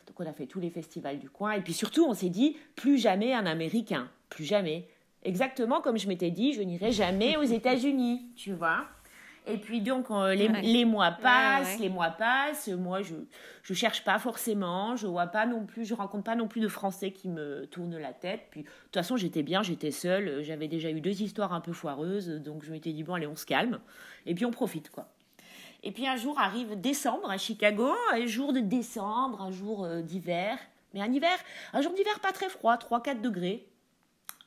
[0.07, 1.51] Donc on a fait tous les festivals du coin.
[1.51, 4.09] Et puis surtout, on s'est dit, plus jamais un Américain.
[4.29, 4.87] Plus jamais.
[5.25, 8.85] Exactement comme je m'étais dit, je n'irai jamais aux États-Unis, tu vois?
[9.47, 12.67] Et puis donc euh, les, les, mois passent, les mois passent.
[12.67, 13.13] Moi, je
[13.61, 16.67] je cherche pas forcément, je vois pas non plus, je rencontre pas non plus de
[16.67, 18.47] Français qui me tournent la tête.
[18.49, 21.73] Puis de toute façon, j'étais bien, j'étais seule, j'avais déjà eu deux histoires un peu
[21.73, 23.79] foireuses, donc je m'étais dit bon allez, on se calme
[24.25, 25.09] et puis on profite quoi.
[25.83, 30.01] Et puis un jour arrive décembre à Chicago, un jour de décembre, un jour euh,
[30.01, 30.57] d'hiver,
[30.95, 31.37] mais un hiver,
[31.73, 33.67] un jour d'hiver pas très froid, 3-4 degrés.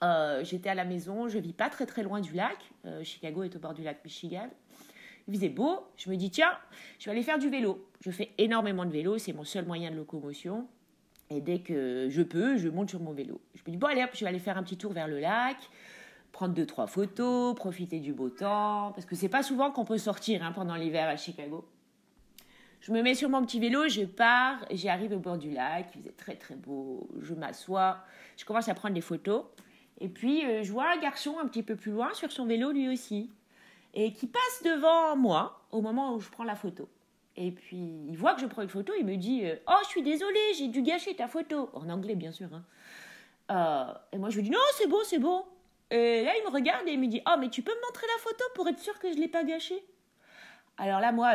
[0.02, 2.56] Euh, j'étais à la maison, je vis pas très très loin du lac.
[2.84, 4.48] Euh, Chicago est au bord du lac Michigan.
[5.26, 5.87] Il faisait beau.
[5.96, 6.56] Je me dis, tiens,
[6.98, 7.87] je vais aller faire du vélo.
[8.00, 10.66] Je fais énormément de vélo, c'est mon seul moyen de locomotion.
[11.30, 13.40] Et dès que je peux, je monte sur mon vélo.
[13.54, 15.18] Je me dis, bon, allez hop, je vais aller faire un petit tour vers le
[15.18, 15.56] lac,
[16.32, 18.92] prendre deux, trois photos, profiter du beau temps.
[18.92, 21.68] Parce que c'est pas souvent qu'on peut sortir hein, pendant l'hiver à Chicago.
[22.80, 25.98] Je me mets sur mon petit vélo, je pars, j'arrive au bord du lac, il
[25.98, 27.98] faisait très très beau, je m'assois,
[28.37, 29.42] je commence à prendre des photos.
[30.00, 32.70] Et puis, euh, je vois un garçon un petit peu plus loin sur son vélo
[32.70, 33.30] lui aussi,
[33.94, 36.88] et qui passe devant moi au moment où je prends la photo.
[37.37, 39.88] Et puis, il voit que je prends une photo, il me dit euh, Oh, je
[39.88, 41.70] suis désolé, j'ai dû gâcher ta photo.
[41.72, 42.48] En anglais, bien sûr.
[42.52, 42.64] Hein.
[43.50, 45.44] Euh, et moi, je lui dis Non, c'est bon, c'est bon.
[45.90, 48.06] Et là, il me regarde et il me dit Oh, mais tu peux me montrer
[48.06, 49.82] la photo pour être sûr que je ne l'ai pas gâchée?
[50.76, 51.32] Alors là, moi,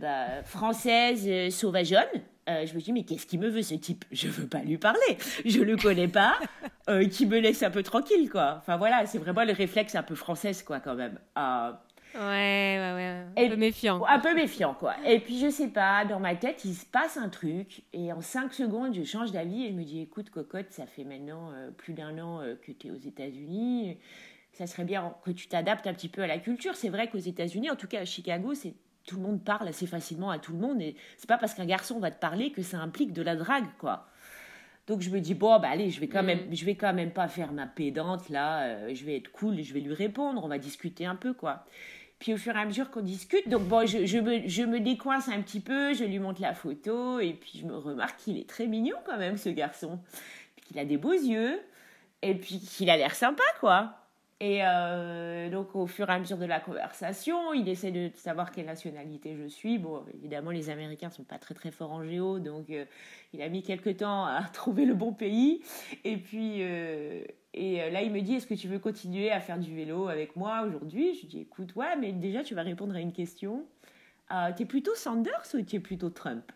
[0.00, 4.04] bah, française, sauvageonne, euh, je me dis, mais qu'est-ce qu'il me veut ce type?
[4.12, 5.18] Je veux pas lui parler.
[5.44, 6.38] Je le connais pas.
[6.88, 8.58] Euh, qui me laisse un peu tranquille, quoi.
[8.60, 11.18] Enfin voilà, c'est vraiment le réflexe un peu française, quoi, quand même.
[11.36, 11.72] Euh,
[12.14, 13.44] ouais, ouais, ouais.
[13.44, 14.04] Un peu méfiant.
[14.04, 14.94] Un peu méfiant, quoi.
[15.04, 17.82] Et puis, je sais pas, dans ma tête, il se passe un truc.
[17.92, 21.02] Et en cinq secondes, je change d'avis et je me dis, écoute, cocotte, ça fait
[21.02, 23.98] maintenant plus d'un an que tu es aux États-Unis.
[24.52, 26.76] Ça serait bien que tu t'adaptes un petit peu à la culture.
[26.76, 28.74] C'est vrai qu'aux États-Unis, en tout cas à Chicago, c'est
[29.06, 31.64] tout le monde parle assez facilement à tout le monde et c'est pas parce qu'un
[31.64, 34.08] garçon va te parler que ça implique de la drague quoi.
[34.86, 36.26] Donc je me dis bon bah allez je vais quand mm.
[36.26, 39.62] même je vais quand même pas faire ma pédante là euh, je vais être cool
[39.62, 41.64] je vais lui répondre on va discuter un peu quoi.
[42.18, 44.80] Puis au fur et à mesure qu'on discute donc bon je, je, me, je me
[44.80, 48.38] décoince un petit peu je lui montre la photo et puis je me remarque qu'il
[48.38, 50.00] est très mignon quand même ce garçon
[50.66, 51.60] qu'il a des beaux yeux
[52.22, 54.05] et puis qu'il a l'air sympa quoi.
[54.38, 58.50] Et euh, donc, au fur et à mesure de la conversation, il essaie de savoir
[58.50, 59.78] quelle nationalité je suis.
[59.78, 62.84] Bon, évidemment, les Américains sont pas très très forts en géo, donc euh,
[63.32, 65.62] il a mis quelques temps à trouver le bon pays.
[66.04, 69.58] Et puis, euh, et là, il me dit Est-ce que tu veux continuer à faire
[69.58, 71.14] du vélo avec moi aujourd'hui?
[71.14, 73.64] Je lui dis Écoute, ouais, mais déjà, tu vas répondre à une question.
[74.56, 76.52] tu es plutôt Sanders ou tu es plutôt Trump?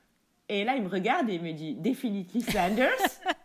[0.50, 3.22] Et là, il me regarde et il me dit Definitely Sanders.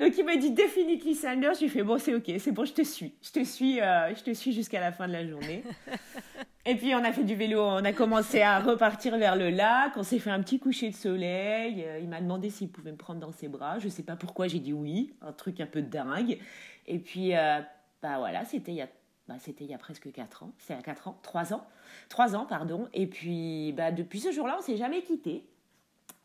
[0.00, 1.54] Donc il m'a dit Definitely Sanders.
[1.54, 3.12] Je lui fais bon, c'est ok, c'est bon, je te suis.
[3.20, 5.62] Je te suis, euh, je te suis jusqu'à la fin de la journée.
[6.66, 9.96] Et puis on a fait du vélo, on a commencé à repartir vers le lac,
[9.96, 11.84] on s'est fait un petit coucher de soleil.
[11.86, 13.78] Euh, il m'a demandé s'il pouvait me prendre dans ses bras.
[13.78, 16.38] Je sais pas pourquoi, j'ai dit oui, un truc un peu dingue.
[16.86, 17.60] Et puis, euh,
[18.02, 18.88] bah voilà, c'était il y a
[19.28, 21.66] bah, c'était il y a presque 4 ans, c'est à 4 ans, 3 ans,
[22.08, 22.88] 3 ans, pardon.
[22.94, 25.44] Et puis, bah, depuis ce jour-là, on s'est jamais quitté.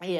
[0.02, 0.20] Et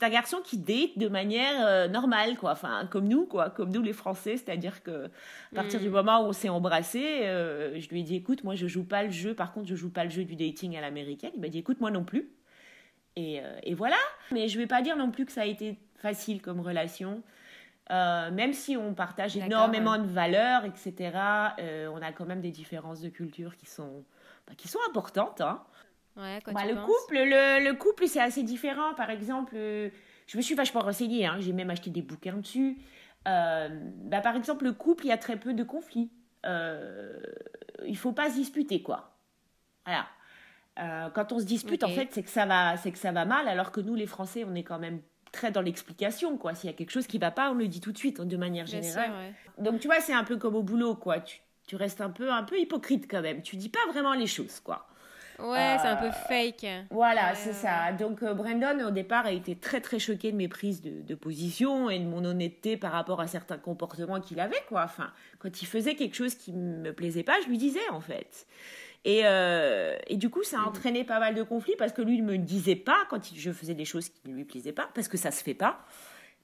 [0.00, 2.52] c'est un garçon qui date de manière euh, normale, quoi.
[2.52, 3.50] Enfin, comme nous, quoi.
[3.50, 4.38] Comme nous, les Français.
[4.38, 5.06] C'est-à-dire que,
[5.52, 5.92] à partir du mm.
[5.92, 9.02] moment où on s'est embrassé, euh, je lui ai dit, écoute, moi, je joue pas
[9.02, 9.34] le jeu.
[9.34, 11.32] Par contre, je joue pas le jeu du dating à l'américaine.
[11.34, 12.30] Il m'a dit, écoute, moi non plus.
[13.16, 13.98] Et, euh, et, voilà.
[14.32, 17.22] Mais je vais pas dire non plus que ça a été facile comme relation.
[17.90, 21.10] même si on partage énormément de valeurs, etc.,
[21.92, 24.04] on a quand même des différences de culture qui sont,
[24.46, 25.42] bah, qui sont importantes.
[25.42, 25.62] Hein.
[26.16, 28.94] Bah, le, couple, le, le, couple, c'est assez différent.
[28.94, 29.90] Par exemple, euh,
[30.26, 32.78] je me suis vachement renseignée, hein, j'ai même acheté des bouquins dessus.
[33.28, 33.68] Euh,
[34.04, 36.10] bah, par exemple, le couple, il y a très peu de conflits.
[36.46, 37.20] Euh,
[37.86, 39.16] il faut pas se disputer, quoi.
[39.84, 40.06] Voilà.
[40.78, 43.24] Euh, quand on se dispute, en fait, c'est que ça va, c'est que ça va
[43.24, 45.00] mal, alors que nous, les Français, on est quand même
[45.32, 46.54] très dans l'explication, quoi.
[46.54, 48.36] S'il y a quelque chose qui va pas, on le dit tout de suite, de
[48.36, 49.10] manière générale.
[49.58, 51.20] Donc, tu vois, c'est un peu comme au boulot, quoi.
[51.20, 53.42] Tu, tu restes un peu, un peu hypocrite quand même.
[53.42, 54.86] Tu dis pas vraiment les choses, quoi.
[55.42, 56.66] Ouais, c'est un peu euh, fake.
[56.90, 57.92] Voilà, c'est ça.
[57.92, 61.90] Donc euh, Brandon, au départ, a été très très choqué de mes prises de, position
[61.90, 64.82] et de mon honnêteté par rapport à certains comportements qu'il avait, quoi.
[64.84, 68.46] Enfin, quand il faisait quelque chose qui me plaisait pas, je lui disais, en fait.
[69.04, 72.20] Et, euh, et du coup, ça a entraîné pas mal de conflits parce que lui
[72.20, 75.08] ne me disait pas quand je faisais des choses qui ne lui plaisaient pas, parce
[75.08, 75.84] que ça se fait pas.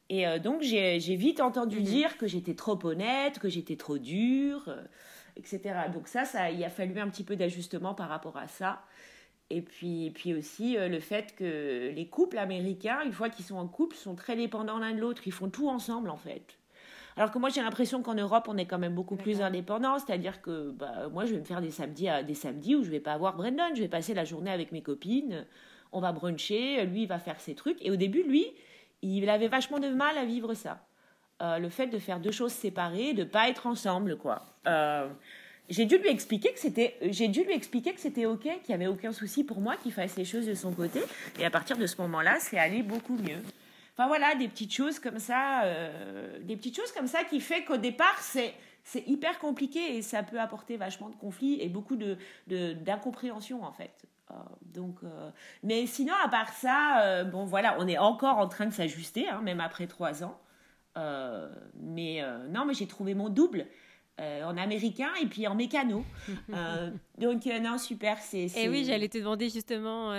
[0.08, 1.84] Et donc, j'ai vite entendu mhm.
[1.84, 4.70] dire que j'étais trop honnête, que j'étais trop dure
[5.36, 5.60] etc.
[5.92, 8.82] Donc ça, ça, il a fallu un petit peu d'ajustement par rapport à ça.
[9.50, 13.56] Et puis, puis aussi euh, le fait que les couples américains, une fois qu'ils sont
[13.56, 15.22] en couple, sont très dépendants l'un de l'autre.
[15.26, 16.58] Ils font tout ensemble, en fait.
[17.16, 19.98] Alors que moi, j'ai l'impression qu'en Europe, on est quand même beaucoup plus indépendant.
[19.98, 23.00] C'est-à-dire que bah, moi, je vais me faire des samedis, des samedis où je vais
[23.00, 23.74] pas avoir Brendan.
[23.74, 25.46] Je vais passer la journée avec mes copines.
[25.92, 26.84] On va bruncher.
[26.84, 27.78] Lui, il va faire ses trucs.
[27.82, 28.46] Et au début, lui,
[29.02, 30.84] il avait vachement de mal à vivre ça.
[31.42, 34.42] Euh, le fait de faire deux choses séparées, de pas être ensemble, quoi.
[34.66, 35.06] Euh,
[35.68, 38.72] j'ai dû lui expliquer que c'était, j'ai dû lui expliquer que c'était ok, qu'il y
[38.72, 41.02] avait aucun souci pour moi, qu'il fasse les choses de son côté.
[41.38, 43.42] Et à partir de ce moment-là, c'est allé beaucoup mieux.
[43.92, 47.64] Enfin voilà, des petites choses comme ça, euh, des petites choses comme ça qui fait
[47.64, 51.96] qu'au départ c'est c'est hyper compliqué et ça peut apporter vachement de conflits et beaucoup
[51.96, 54.06] de d'incompréhension en fait.
[54.62, 55.00] donc,
[55.62, 59.40] mais sinon à part ça, bon voilà, on est encore en train de s'ajuster, hein,
[59.42, 60.38] même après trois ans.
[60.96, 63.66] Euh, mais euh, non, mais j'ai trouvé mon double.
[64.18, 66.02] Euh, en américain et puis en mécano.
[67.18, 68.16] donc non, super.
[68.16, 70.14] C'est, Et eh oui, j'allais te demander justement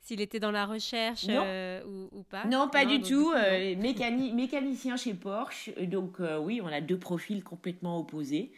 [0.00, 2.46] s'il était dans la recherche ou, pas.
[2.46, 3.30] Non, pas du tout.
[3.76, 5.68] mécanicien chez Porsche.
[5.82, 8.52] Donc oui, on a deux profils complètement opposés.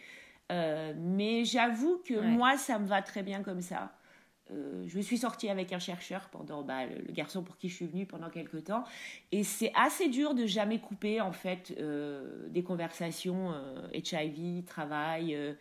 [0.48, 3.92] mais j'avoue que moi, ça me va très bien comme ça.
[4.50, 7.76] Euh, je me suis sortie avec un chercheur pendant bah, le, garçon pour qui je
[7.76, 8.84] suis venue pendant quelques temps.
[9.30, 13.54] Et c'est assez dur de jamais couper en fait euh, des conversations
[13.92, 15.56] HIV euh, travail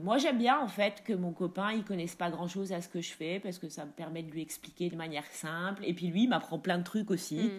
[0.00, 2.88] moi j'aime bien en fait que mon copain il connaisse pas grand chose à ce
[2.88, 5.84] que je fais parce que ça me permet de lui expliquer de manière simple.
[5.84, 7.50] Et puis lui il m'apprend plein de trucs aussi.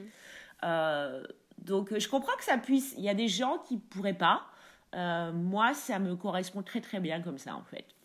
[0.63, 1.23] Mm.
[1.57, 4.45] donc je comprends que ça puisse il y a des gens qui pourraient pas.
[4.93, 7.96] Moi ça me correspond très très bien comme ça en fait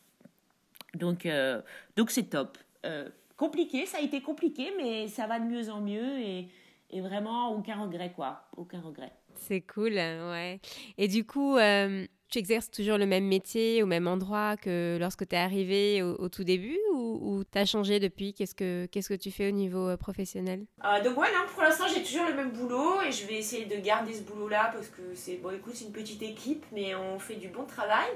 [0.95, 1.61] donc, euh,
[1.97, 2.59] donc c'est top.
[2.85, 6.49] Euh, compliqué, ça a été compliqué, mais ça va de mieux en mieux et,
[6.91, 8.45] et vraiment aucun regret, quoi.
[8.57, 9.13] Aucun regret.
[9.35, 10.61] C'est cool, ouais.
[10.99, 15.27] Et du coup, euh, tu exerces toujours le même métier au même endroit que lorsque
[15.27, 18.35] tu es arrivé au, tout début ou, tu as changé depuis?
[18.35, 20.67] Qu'est-ce que Qu'est-ce que tu fais au niveau professionnel?
[21.03, 23.77] Donc, ouais, non, pour l'instant, j'ai toujours le même boulot et je vais essayer de
[23.77, 27.37] garder ce boulot-là parce que c'est, bon, écoute, c'est une petite équipe, mais on fait
[27.37, 28.11] du bon travail.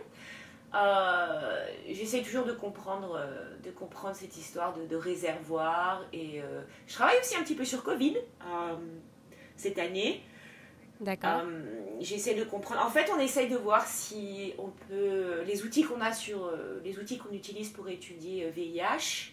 [0.74, 6.04] Euh, j'essaie toujours de comprendre, euh, de comprendre cette histoire de, réservoir.
[6.12, 8.16] Et euh, je travaille aussi un petit peu sur Covid
[9.56, 10.22] cette année.
[10.98, 11.42] D'accord.
[12.00, 12.80] j'essaie de comprendre.
[12.82, 15.42] En fait, on essaye de voir si on peut.
[15.46, 16.50] Les outils qu'on a sur.
[16.82, 19.32] les outils qu'on utilise pour étudier VIH.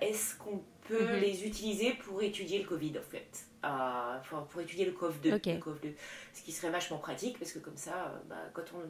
[0.00, 1.20] est-ce qu'on peut Mhm.
[1.20, 5.46] les utiliser pour étudier le Covid en fait Euh, pour étudier le COV2, Ok.
[5.46, 5.92] le COV2,
[6.32, 8.80] ce qui serait vachement pratique parce que comme ça, euh, bah, quand on,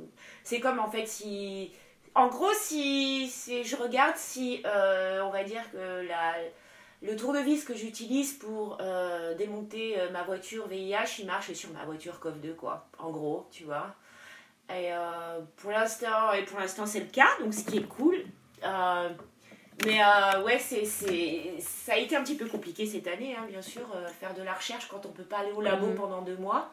[0.45, 1.73] c'est comme en fait si,
[2.15, 6.35] en gros si, si je regarde si, euh, on va dire que la,
[7.01, 11.85] le tournevis que j'utilise pour euh, démonter euh, ma voiture VIH, il marche sur ma
[11.87, 13.95] voiture COV2 quoi, en gros, tu vois.
[14.69, 18.17] Et euh, pour l'instant, et pour l'instant c'est le cas, donc ce qui est cool.
[19.85, 23.47] Mais euh, ouais, c'est, c'est, ça a été un petit peu compliqué cette année, hein,
[23.49, 25.95] bien sûr, euh, faire de la recherche quand on peut pas aller au labo Mhm.
[25.95, 26.71] pendant deux mois,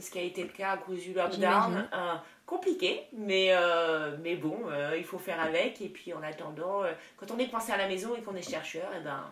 [0.00, 1.88] ce qui a été le cas à cause du lockdown.
[1.92, 2.14] Euh,
[2.46, 4.56] compliqué, mais, euh, mais bon,
[4.96, 5.80] il faut faire avec.
[5.80, 6.82] Et puis en attendant,
[7.16, 9.24] quand on est coincé à la maison et qu'on est chercheur, eh ben,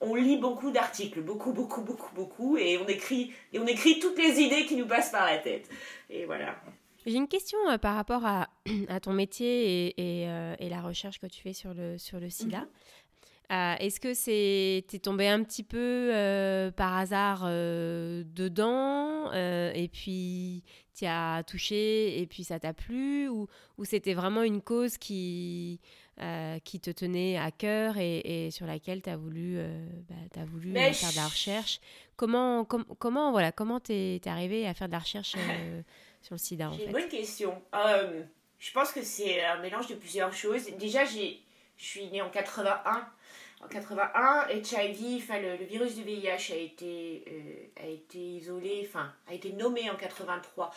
[0.00, 4.18] on lit beaucoup d'articles, beaucoup, beaucoup, beaucoup, beaucoup, et on écrit, et on écrit toutes
[4.18, 5.68] les idées qui nous passent par la tête.
[6.10, 6.56] Et voilà.
[7.06, 8.48] J'ai une question euh, par rapport à,
[8.88, 12.18] à ton métier et, et, euh, et la recherche que tu fais sur le, sur
[12.20, 12.58] le sida.
[12.60, 12.66] Mhm.
[13.52, 19.88] Euh, Est-ce que c'est t'es tombé un petit peu euh, par hasard euh, dedans et
[19.92, 20.64] puis
[20.96, 23.46] tu as touché et puis ça t'a plu ou,
[23.78, 25.78] ou c'était vraiment une cause qui,
[26.64, 29.58] qui te tenait à cœur et, et sur laquelle tu as voulu,
[30.08, 31.80] bah, t'as voulu Mais faire de la recherche?
[32.16, 35.36] Comment, com- comment voilà, comment t'es es arrivé à faire de la recherche
[36.26, 37.62] sur le sida en J'ai fait une bonne question.
[37.74, 38.22] Euh,
[38.58, 40.66] je pense que c'est un mélange de plusieurs choses.
[40.76, 41.40] Déjà, j'ai,
[41.76, 43.08] je suis née en 81.
[43.62, 48.86] En 81, HIV, enfin le, le virus du VIH a été, euh, a été isolé,
[48.86, 50.70] enfin a été nommé en 83.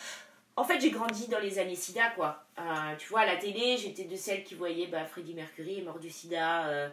[0.56, 2.42] En fait, j'ai grandi dans les années SIDA, quoi.
[2.58, 5.82] Euh, tu vois, à la télé, j'étais de celles qui voyaient bah, Freddie Mercury est
[5.82, 6.90] mort du SIDA.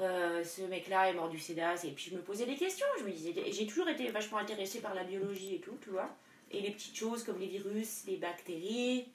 [0.00, 1.74] euh, ce mec-là est mort du SIDA.
[1.84, 2.86] Et puis je me posais des questions.
[2.98, 6.10] Je me disais, j'ai toujours été vachement intéressée par la biologie et tout, tu vois.
[6.52, 9.06] Et les petites choses comme les virus, les bactéries.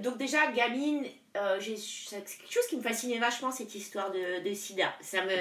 [0.00, 1.04] Donc déjà, gamine,
[1.36, 4.94] euh, c'est quelque chose qui me fascinait vachement, cette histoire de, sida.
[5.00, 5.36] Ça me...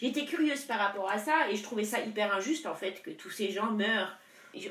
[0.00, 3.10] J'étais curieuse par rapport à ça et je trouvais ça hyper injuste en fait que
[3.10, 4.18] tous ces gens meurent.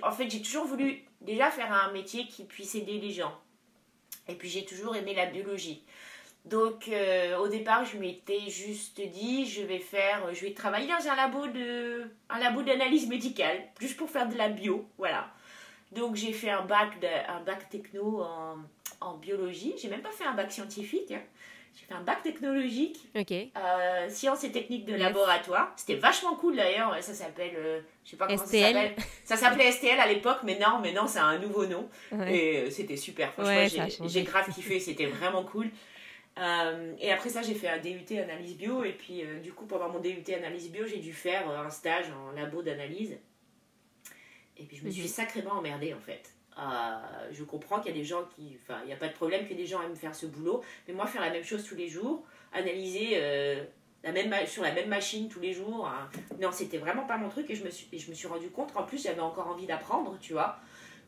[0.04, 3.34] En fait, j'ai toujours voulu déjà faire un métier qui puisse aider les gens.
[4.28, 5.84] Et puis j'ai toujours aimé la biologie.
[6.46, 11.08] Donc euh, au départ, je m'étais juste dit, je vais faire, je vais travailler dans
[11.08, 15.32] un labo de, un labo d'analyse médicale, juste pour faire de la bio, voilà.
[15.92, 18.58] Donc j'ai fait un bac, de, un bac techno en,
[19.02, 19.74] en biologie.
[19.82, 21.12] J'ai même pas fait un bac scientifique.
[21.12, 21.22] hein.
[21.74, 23.32] J'ai fait un bac technologique, Ok.
[23.32, 25.00] euh, sciences et techniques de Yes.
[25.02, 25.72] laboratoire.
[25.78, 27.02] C'était vachement cool d'ailleurs.
[27.02, 28.62] Ça s'appelle, euh, je sais pas comment STL.
[28.62, 28.96] ça s'appelle.
[29.24, 31.88] Ça s'appelait STL à l'époque, mais non, mais non, c'est un nouveau nom.
[32.12, 32.36] Ouais.
[32.36, 33.32] Et euh, c'était super.
[33.32, 34.80] Franchement, Ouais, ça a j'ai- grave kiffé.
[34.82, 35.70] C'était vraiment cool.
[36.40, 38.84] Euh, et après ça, j'ai fait un DUT analyse bio.
[38.84, 42.32] Et puis, du coup, pendant mon DUT analyse bio, j'ai dû faire un stage en
[42.32, 43.18] labo d'analyse.
[44.58, 46.32] Et puis, je me suis sacrément emmerdée, en fait.
[46.58, 47.00] Euh,
[47.32, 48.58] je comprends qu'il y a des gens qui.
[48.62, 50.62] Enfin, il n'y a pas de problème que des gens aiment faire ce boulot.
[50.88, 53.64] Mais moi, faire la même chose tous les jours, analyser euh,
[54.04, 56.10] la même sur la même machine tous les jours, hein,
[56.40, 57.50] non, c'était vraiment pas mon truc.
[57.50, 59.66] Et je me suis, et je me suis rendu compte qu'en plus, j'avais encore envie
[59.66, 60.60] d'apprendre, tu vois.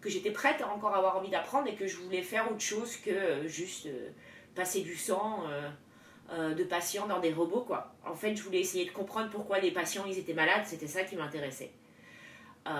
[0.01, 2.97] Que j'étais prête à encore avoir envie d'apprendre et que je voulais faire autre chose
[2.97, 3.87] que euh, juste
[4.55, 5.43] passer du sang.
[6.31, 7.93] de patients dans des robots quoi.
[8.05, 11.03] En fait, je voulais essayer de comprendre pourquoi les patients ils étaient malades, c'était ça
[11.03, 11.71] qui m'intéressait.
[12.67, 12.71] Euh,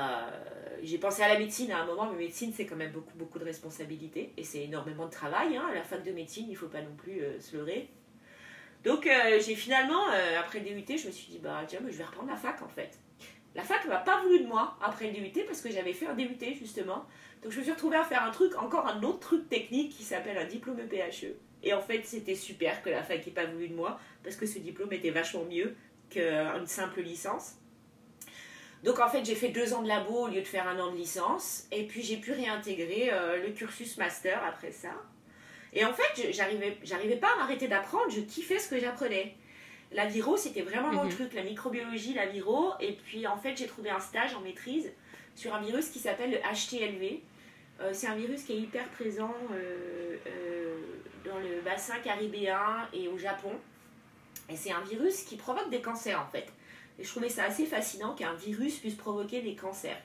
[0.82, 3.39] j'ai pensé à la médecine à un moment, mais médecine c'est quand même beaucoup beaucoup
[3.39, 5.58] de responsabilités et c'est énormément de travail.
[5.58, 5.65] Hein.
[5.69, 7.89] À la fac de médecine, il faut pas non plus euh, se leurrer.
[8.84, 11.98] Donc euh, j'ai finalement, après le DUT, je me suis dit bah tiens, mais je
[11.98, 12.98] vais reprendre la fac en fait.
[13.56, 16.15] La fac m'a pas voulu de moi après le DUT parce que j'avais fait un
[16.15, 17.06] DUT justement.
[17.43, 20.04] Donc je me suis retrouvée à faire un truc, encore un autre truc technique qui
[20.04, 21.36] s'appelle un diplôme E PHE.
[21.63, 24.46] Et en fait, c'était super que la fac n'ait pas voulu de moi parce que
[24.46, 25.76] ce diplôme était vachement mieux
[26.10, 27.56] qu'une simple licence.
[28.84, 30.91] Donc en fait, j'ai fait deux ans de labo au lieu de faire un an
[30.91, 31.65] de licence.
[31.72, 34.89] Et puis j'ai pu réintégrer euh, le cursus master après ça.
[35.72, 38.10] Et en fait, j'arrivais, j'arrivais pas à m'arrêter d'apprendre.
[38.10, 39.36] Je kiffais ce que j'apprenais.
[39.91, 41.12] La viro, c'était vraiment mon Mhm.
[41.12, 41.34] truc.
[41.34, 42.72] La microbiologie, la viro.
[42.80, 44.91] Et puis en fait, j'ai trouvé un stage en maîtrise
[45.36, 47.22] sur un virus qui s'appelle le HTLV.
[47.82, 50.76] Euh, c'est un virus qui est hyper présent euh, euh,
[51.26, 53.52] dans le bassin caribéen et au Japon.
[54.50, 56.48] Et c'est un virus qui provoque des cancers en fait.
[56.99, 60.01] Et je trouvais ça assez fascinant qu'un virus puisse provoquer des cancers.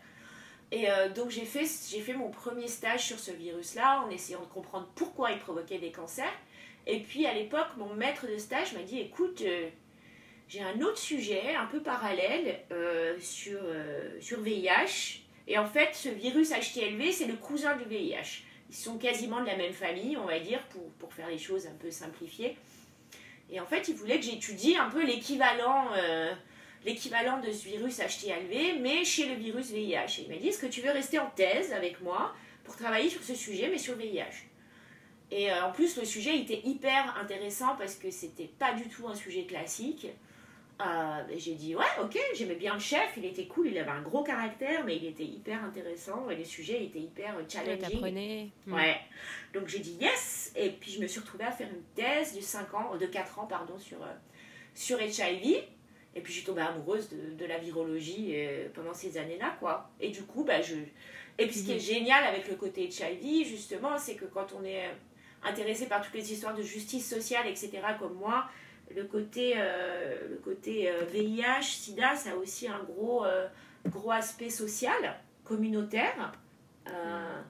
[0.70, 4.88] Et euh, donc j'ai fait, mon premier stage sur ce virus-là en essayant de comprendre
[4.94, 6.32] pourquoi il provoquait des cancers.
[6.86, 9.68] Et puis à l'époque, mon maître de stage m'a dit écoute, euh,
[10.48, 13.60] j'ai un autre sujet un peu parallèle euh, sur,
[14.20, 15.20] sur VIH.
[15.46, 18.44] Et en fait, ce virus HTLV, c'est le cousin du VIH.
[18.70, 21.66] Ils sont quasiment de la même famille, on va dire, pour, pour faire les choses
[21.66, 22.56] un peu simplifiées.
[23.50, 25.88] Et en fait, il voulait que j'étudie un peu l'équivalent
[26.84, 30.20] l'équivalent de ce virus HTLV, mais chez le virus VIH.
[30.20, 33.08] Et il m'a dit, est-ce que tu veux rester en thèse avec moi pour travailler
[33.08, 34.46] sur ce sujet, mais sur le VIH
[35.30, 39.08] Et euh, en plus, le sujet était hyper intéressant parce que c'était pas du tout
[39.08, 40.06] un sujet classique.
[40.80, 44.02] Euh, j'ai dit ouais, ok, j'aimais bien le chef, il était cool, il avait un
[44.02, 48.52] gros caractère, mais il était hyper intéressant et les sujets étaient hyper challenging.
[48.64, 48.74] Hmm.
[48.74, 48.96] Ouais.
[49.52, 52.40] Donc j'ai dit yes, et puis je me suis retrouvée à faire une thèse de
[52.40, 54.14] 5 ans, de 4 ans, pardon, sur, euh,
[54.72, 55.64] sur HIV.
[56.14, 59.90] Et puis j'ai tombé amoureuse de, de la virologie euh, pendant ces années-là, quoi.
[60.00, 60.74] Et du coup, bah, je.
[61.40, 64.64] Et puis ce qui est génial avec le côté HIV, justement, c'est que quand on
[64.64, 64.90] est
[65.44, 68.46] intéressé par toutes les histoires de justice sociale, etc., comme moi,
[68.94, 73.46] le côté, euh, le côté euh, VIH, SIDA, ça a aussi un gros, euh,
[73.86, 76.32] gros aspect social, communautaire,
[76.88, 77.40] euh,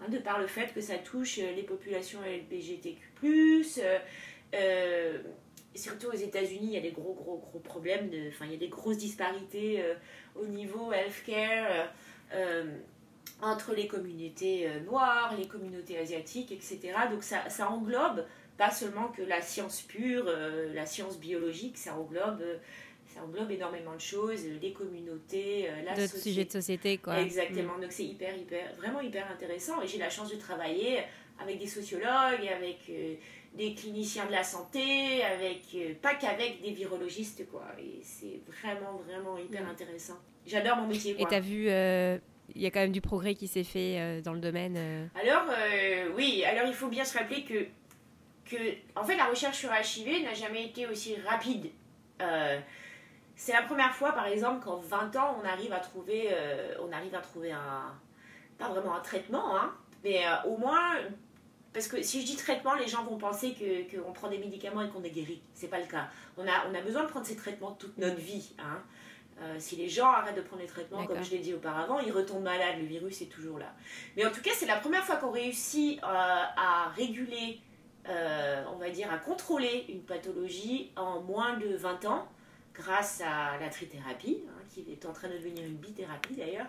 [0.00, 3.98] hein, de par le fait que ça touche les populations LGBTQ+, euh,
[4.54, 5.18] euh,
[5.74, 8.54] surtout aux États-Unis, il y a des gros, gros, gros problèmes, de, enfin, il y
[8.54, 9.94] a des grosses disparités euh,
[10.36, 11.66] au niveau healthcare.
[11.70, 11.84] euh,
[12.34, 12.64] euh,
[13.42, 16.92] entre les communautés noires, les communautés asiatiques, etc.
[17.10, 18.24] Donc ça, ça englobe
[18.56, 22.42] pas seulement que la science pure, euh, la science biologique, ça englobe,
[23.06, 26.20] ça englobe énormément de choses, les communautés, la D'autres société.
[26.30, 27.20] sujets de société, quoi.
[27.20, 29.82] Exactement, donc c'est hyper, hyper, vraiment hyper intéressant.
[29.82, 31.00] Et j'ai la chance de travailler
[31.40, 32.78] avec des sociologues, avec
[33.54, 37.64] des cliniciens de la santé, avec euh, pas qu'avec des virologistes, quoi.
[37.78, 40.18] Et c'est vraiment, vraiment hyper intéressant.
[40.46, 41.28] J'adore mon métier, Et quoi.
[41.28, 42.18] tu as vu, euh,
[42.54, 44.74] il y a quand même du progrès qui s'est fait euh, dans le domaine.
[44.76, 45.06] euh.
[45.20, 47.64] Alors, euh, oui, alors il faut bien se rappeler que,
[48.50, 48.56] que,
[48.96, 51.70] en fait, la recherche sur HIV n'a jamais été aussi rapide.
[52.20, 52.58] Euh,
[53.36, 56.92] c'est la première fois, par exemple, qu'en 20 ans, on arrive à trouver, euh, on
[56.92, 57.94] arrive à trouver un,
[58.58, 59.72] pas vraiment un traitement, hein,
[60.04, 60.90] mais euh, au moins,
[61.74, 64.80] parce que si je dis traitement, les gens vont penser que qu'on prend des médicaments
[64.82, 65.42] et qu'on est guéri.
[65.52, 66.08] C'est pas le cas.
[66.38, 68.54] On a, on a besoin de prendre ces traitements toute notre vie.
[68.58, 68.80] Hein.
[69.42, 72.12] Euh, si les gens arrêtent de prendre les traitements, comme je l'ai dit auparavant, ils
[72.12, 73.74] retombent malades, le virus est toujours là.
[74.16, 77.60] Mais en tout cas, c'est la première fois qu'on réussit euh, à réguler,
[78.08, 82.28] euh, on va dire, à contrôler une pathologie en moins de 20 ans,
[82.74, 86.66] grâce à la trithérapie, hein, qui est en train de devenir une bithérapie d'ailleurs.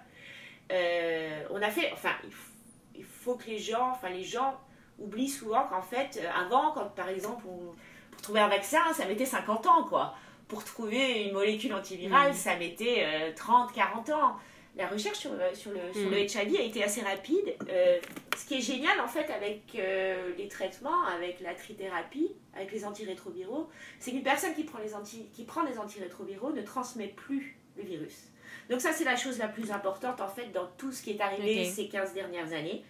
[1.51, 2.51] On a fait, enfin, il, f-
[2.95, 4.60] il faut que les gens, enfin, les gens
[4.99, 7.73] oublient souvent qu'en fait, euh, avant, quand par exemple, on,
[8.11, 10.15] pour trouver un vaccin, ça mettait 50 ans, quoi.
[10.47, 12.35] Pour trouver une molécule antivirale, Mhm.
[12.37, 14.35] ça mettait euh, 30, 40 ans
[14.77, 16.27] la recherche sur, le- sur, le, sur le Mm.
[16.27, 17.55] HIV a été assez rapide.
[17.69, 17.97] Euh,
[18.37, 22.83] ce qui est génial en fait avec euh, les traitements, avec la trithérapie, avec les
[22.83, 23.69] antirétroviraux,
[23.99, 27.83] c'est qu'une personne qui prend, les anti, qui prend des antirétroviraux ne transmet plus le
[27.83, 28.31] virus.
[28.69, 31.21] Donc ça c'est la chose la plus importante en fait dans tout ce qui est
[31.21, 32.83] arrivé ces 15 dernières années.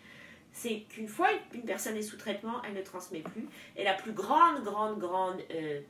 [0.58, 3.46] C'est qu'une fois une personne est sous traitement, elle ne transmet plus.
[3.76, 5.82] Et la plus grande, grande, grande, euh,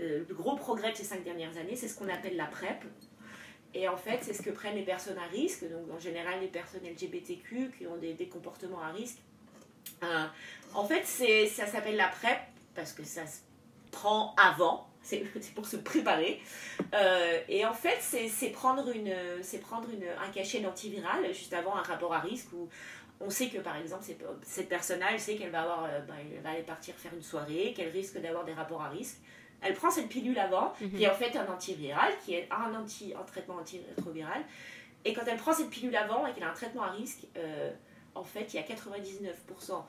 [0.00, 2.84] euh, gros progrès de ces cinq dernières années, c'est ce qu'on appelle la PrEP.
[3.74, 6.46] Et en fait, c'est ce que prennent les personnes à risque, donc en général les
[6.46, 9.18] personnes LGBTQ qui ont des, des comportements à risque.
[10.04, 10.26] Euh,
[10.72, 12.38] en fait, ça s'appelle la PrEP
[12.76, 13.40] parce que ça se
[13.90, 16.40] prend avant, c'est, pour se préparer.
[16.94, 19.12] Euh, et en fait, c'est, prendre, une,
[19.60, 22.68] prendre une, un cachet d'antiviral juste avant un rapport à risque où
[23.24, 24.04] on sait que par exemple,
[24.42, 27.22] cette, personne-là, elle sait qu'elle va, avoir, euh, bah, elle va aller partir faire une
[27.22, 29.18] soirée, qu'elle risque d'avoir des rapports à risque.
[29.60, 30.90] Elle prend cette pilule avant, Mhm.
[30.90, 34.42] qui est en fait un antiviral, qui est un, anti, un traitement antirétroviral.
[35.04, 37.70] Et quand elle prend cette pilule avant et qu'elle a un traitement à risque, euh,
[38.14, 39.84] en fait, il y a 99%,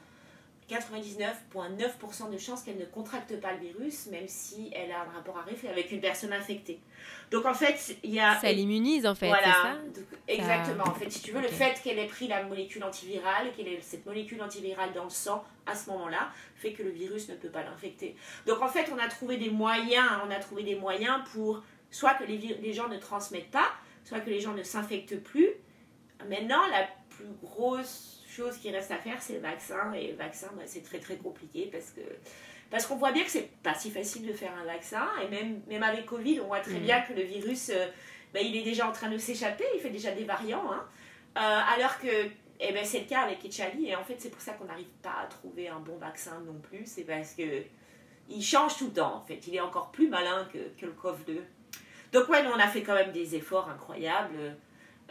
[0.69, 5.37] 99,9% de chances qu'elle ne contracte pas le virus, même si elle a un rapport
[5.37, 6.79] à avec une personne infectée.
[7.31, 8.39] Donc en fait, il y a...
[8.39, 10.83] Ça l'immunise en fait, Voilà, c'est ça Donc, exactement.
[10.85, 13.81] En fait, si tu veux, le fait qu'elle ait pris la molécule antivirale, qu'elle ait
[13.81, 17.49] cette molécule antivirale dans le sang à ce moment-là, fait que le virus ne peut
[17.49, 18.15] pas l'infecter.
[18.45, 22.13] Donc en fait, on a trouvé des moyens, on a trouvé des moyens pour soit
[22.15, 23.71] que les, les gens ne transmettent pas,
[24.03, 25.49] soit que les gens ne s'infectent plus.
[26.29, 29.93] Maintenant, la plus grosse chose qui reste à faire, c'est le vaccin.
[29.93, 32.01] Et le vaccin, bah, c'est très très compliqué parce que
[32.71, 35.07] parce qu'on voit bien que c'est pas si facile de faire un vaccin.
[35.23, 36.79] Et même, même avec Covid, on voit très Mhm.
[36.83, 37.85] bien que le virus, euh,
[38.33, 40.71] bah, il est déjà en train de s'échapper, il fait déjà des variants.
[40.71, 40.83] hein.
[41.37, 42.07] Euh, alors que
[42.59, 43.85] eh ben, c'est le cas avec HIV.
[43.87, 46.59] Et en fait, c'est pour ça qu'on n'arrive pas à trouver un bon vaccin non
[46.59, 46.83] plus.
[46.85, 47.43] C'est parce que
[48.29, 49.45] il change tout le temps, en fait.
[49.47, 51.39] Il est encore plus malin que, que le COV2.
[52.13, 54.55] Donc, ouais, nous, on a fait quand même des efforts incroyables.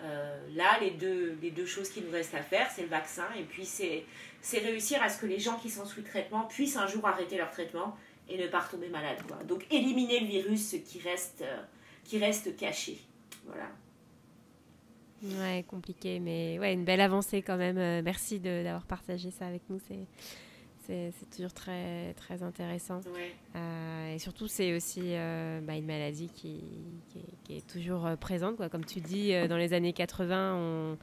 [0.01, 3.26] Euh, là, les deux, les deux choses qui nous restent à faire, c'est le vaccin
[3.38, 4.05] et puis c'est
[4.59, 7.51] réussir à ce que les gens qui sont sous traitement puissent un jour arrêter leur
[7.51, 7.97] traitement
[8.28, 9.18] et ne pas retomber malade.
[9.47, 11.62] Donc, éliminer le virus qui reste, euh,
[12.05, 12.99] qui reste caché.
[13.47, 13.68] Voilà.
[15.22, 17.78] Ouais, compliqué, mais ouais, une belle avancée quand même.
[17.78, 19.78] Euh, merci d'avoir partagé ça avec nous.
[20.87, 23.01] C'est toujours très très intéressant.
[23.14, 23.35] Ouais.
[23.57, 26.62] Euh, et surtout, c'est aussi euh, bah, une maladie qui,
[27.11, 28.57] qui, est, qui est toujours euh, présente.
[28.57, 28.68] Quoi.
[28.68, 30.99] Comme tu dis, euh, dans les années 80, on,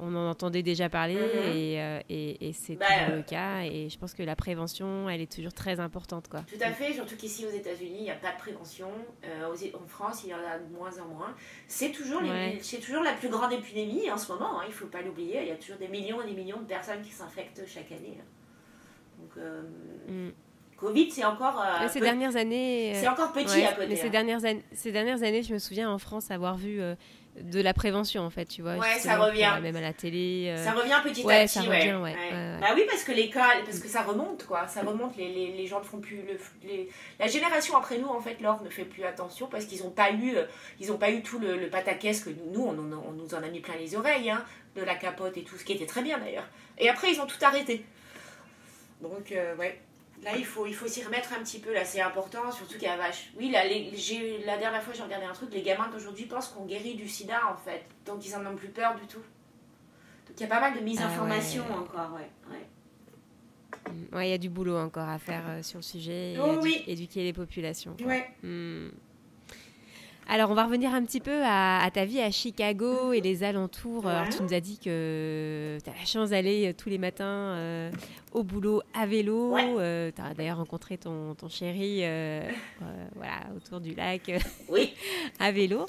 [0.00, 1.56] on en entendait déjà parler Mhm.
[1.56, 3.62] et, et, et c'est Bah, toujours le cas.
[3.64, 6.28] Et je pense que la prévention, elle est toujours très importante.
[6.28, 6.40] Quoi.
[6.42, 8.88] Tout à fait, surtout qu'ici aux États-Unis, il n'y a pas de prévention.
[9.24, 11.34] En France, il y en a de moins en moins.
[11.66, 12.58] C'est toujours, les- Ouais.
[12.62, 15.40] c'est toujours la plus grande épidémie en ce moment, hein, il ne faut pas l'oublier.
[15.42, 18.18] Il y a toujours des millions et des millions de personnes qui s'infectent chaque année.
[18.20, 18.24] hein.
[19.18, 19.62] Donc, euh,
[20.08, 20.32] Mm.
[20.76, 22.92] Covid, c'est encore, euh, ces dernières années.
[22.94, 23.88] euh, c'est encore petit ouais, à côté.
[23.88, 24.10] mais ces hein.
[24.10, 26.80] dernières, années, ces dernières années, je me souviens en France avoir vu
[27.40, 28.76] de la prévention, en fait, tu vois.
[28.76, 29.50] Ouais, ça revient.
[29.60, 30.54] Même à la télé.
[30.56, 32.14] Ça revient petit ouais, à petit, ça revient, ouais.
[32.60, 34.68] Bah oui, parce que l'école, parce que ça remonte, quoi.
[34.68, 36.18] Ça remonte, les, les, les gens ne font plus...
[36.18, 36.38] Le,
[36.68, 36.88] les-
[37.18, 40.12] la génération après nous, en fait, Laure ne fait plus attention parce qu'ils n'ont pas
[40.12, 40.36] eu
[40.78, 43.60] ils ont pas eu tout le, le pataquès que nous, on nous en a mis
[43.60, 44.44] plein les oreilles, hein,
[44.76, 46.46] de la capote et tout, ce qui était très bien, d'ailleurs.
[46.78, 47.84] Et après, ils ont tout arrêté.
[49.02, 49.80] Donc, euh, ouais.
[50.24, 52.82] Là, il faut, il faut s'y remettre un petit peu, là, c'est important, surtout qu'il
[52.82, 53.30] y a vache.
[53.38, 56.48] Oui, là, les- j'ai- la dernière fois, j'ai regardé un truc, les gamins d'aujourd'hui pensent
[56.48, 57.84] qu'on guérit du sida, en fait.
[58.04, 59.18] Donc, ils en ont plus peur du tout.
[59.20, 61.72] Donc, il y a pas mal de Ah misinformation ouais.
[61.72, 62.28] encore, ouais.
[62.50, 63.92] ouais.
[63.92, 66.38] mm, Ouais, il y a du boulot encore à faire euh, sur le sujet et
[66.40, 66.82] Oh oui.
[66.88, 67.94] éduquer les populations.
[67.96, 68.08] quoi.
[68.08, 68.28] Ouais.
[68.42, 68.88] Hmm.
[70.30, 73.42] Alors, on va revenir un petit peu à, à ta vie à Chicago et les
[73.44, 74.06] alentours.
[74.06, 74.28] Alors, Ouais.
[74.36, 77.90] tu nous as dit que tu as la chance d'aller euh, tous les matins euh,
[78.32, 79.52] au boulot à vélo.
[79.52, 80.12] Ouais.
[80.14, 82.42] tu as d'ailleurs rencontré ton, ton chéri euh,
[82.82, 84.92] euh, voilà, autour du lac euh, Oui.
[85.40, 85.86] à vélo.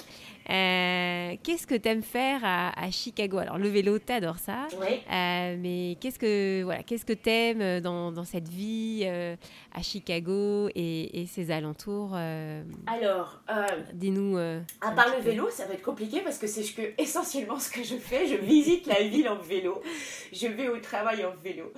[0.50, 3.38] Euh, qu'est-ce que tu aimes faire à, à Chicago?
[3.38, 4.66] Alors, le vélo, tu adores ça.
[4.80, 4.98] Oui.
[5.12, 9.36] Euh, mais qu'est-ce que voilà, qu'est-ce que t'aimes dans, dans cette vie euh,
[9.72, 14.36] à Chicago et, et ses alentours euh, Alors, euh, Dis-nous.
[14.38, 17.58] euh, à part le vélo, ça va être compliqué parce que c'est ce que, essentiellement
[17.60, 18.26] ce que je fais.
[18.26, 19.80] Je visite la ville en vélo.
[20.32, 21.72] Je vais au travail en vélo.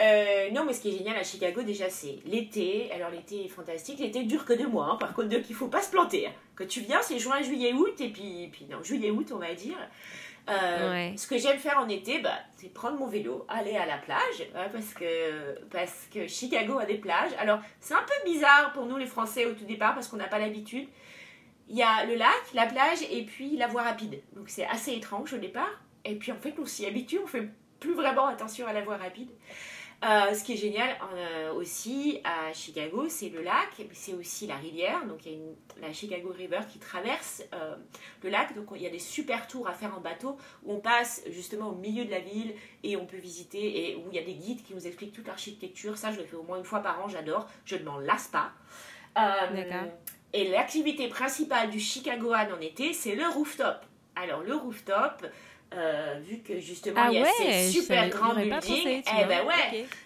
[0.00, 2.90] Euh, non, mais ce qui est génial à Chicago, déjà, c'est l'été.
[2.92, 3.98] Alors, l'été est fantastique.
[4.00, 4.88] L'été dure que deux mois.
[4.92, 4.96] hein.
[4.98, 6.28] Par contre, donc, il faut pas se planter.
[6.56, 7.94] Quand tu viens, c'est juin, juillet, août.
[8.00, 9.76] Et puis, puis non, juillet, août, on va dire.
[10.48, 11.14] Euh, Ouais.
[11.16, 14.48] Ce que j'aime faire en été, bah, c'est prendre mon vélo, aller à la plage,
[14.54, 17.32] hein, parce, que, parce que Chicago a des plages.
[17.38, 20.28] Alors, c'est un peu bizarre pour nous les Français au tout départ, parce qu'on n'a
[20.28, 20.88] pas l'habitude.
[21.68, 24.20] Il y a le lac, la plage, et puis la voie rapide.
[24.36, 25.80] Donc c'est assez étrange au départ.
[26.04, 27.48] Et puis en fait, on s'y habitue, on fait
[27.80, 29.28] plus vraiment attention à la voie rapide.
[30.04, 34.56] Euh, ce qui est génial euh, aussi à Chicago, c'est le lac, c'est aussi la
[34.56, 35.06] rivière.
[35.06, 37.74] Donc il y a une- la Chicago River qui traverse euh,
[38.22, 38.54] le lac.
[38.54, 41.70] Donc il y a des super tours à faire en bateau où on passe justement
[41.70, 44.34] au milieu de la ville et on peut visiter et où il y a des
[44.34, 45.96] guides qui nous expliquent toute l'architecture.
[45.96, 47.48] Ça, je le fais au moins une fois par an, j'adore.
[47.64, 48.52] Je ne m'en lasse pas.
[50.34, 53.76] Et l'activité principale du Chicagoan en été, c'est le rooftop.
[54.16, 55.26] Alors le rooftop,
[55.74, 59.46] euh, vu que justement Ah il y a ouais, ces super grands buildings, eh ben
[59.46, 59.54] ouais,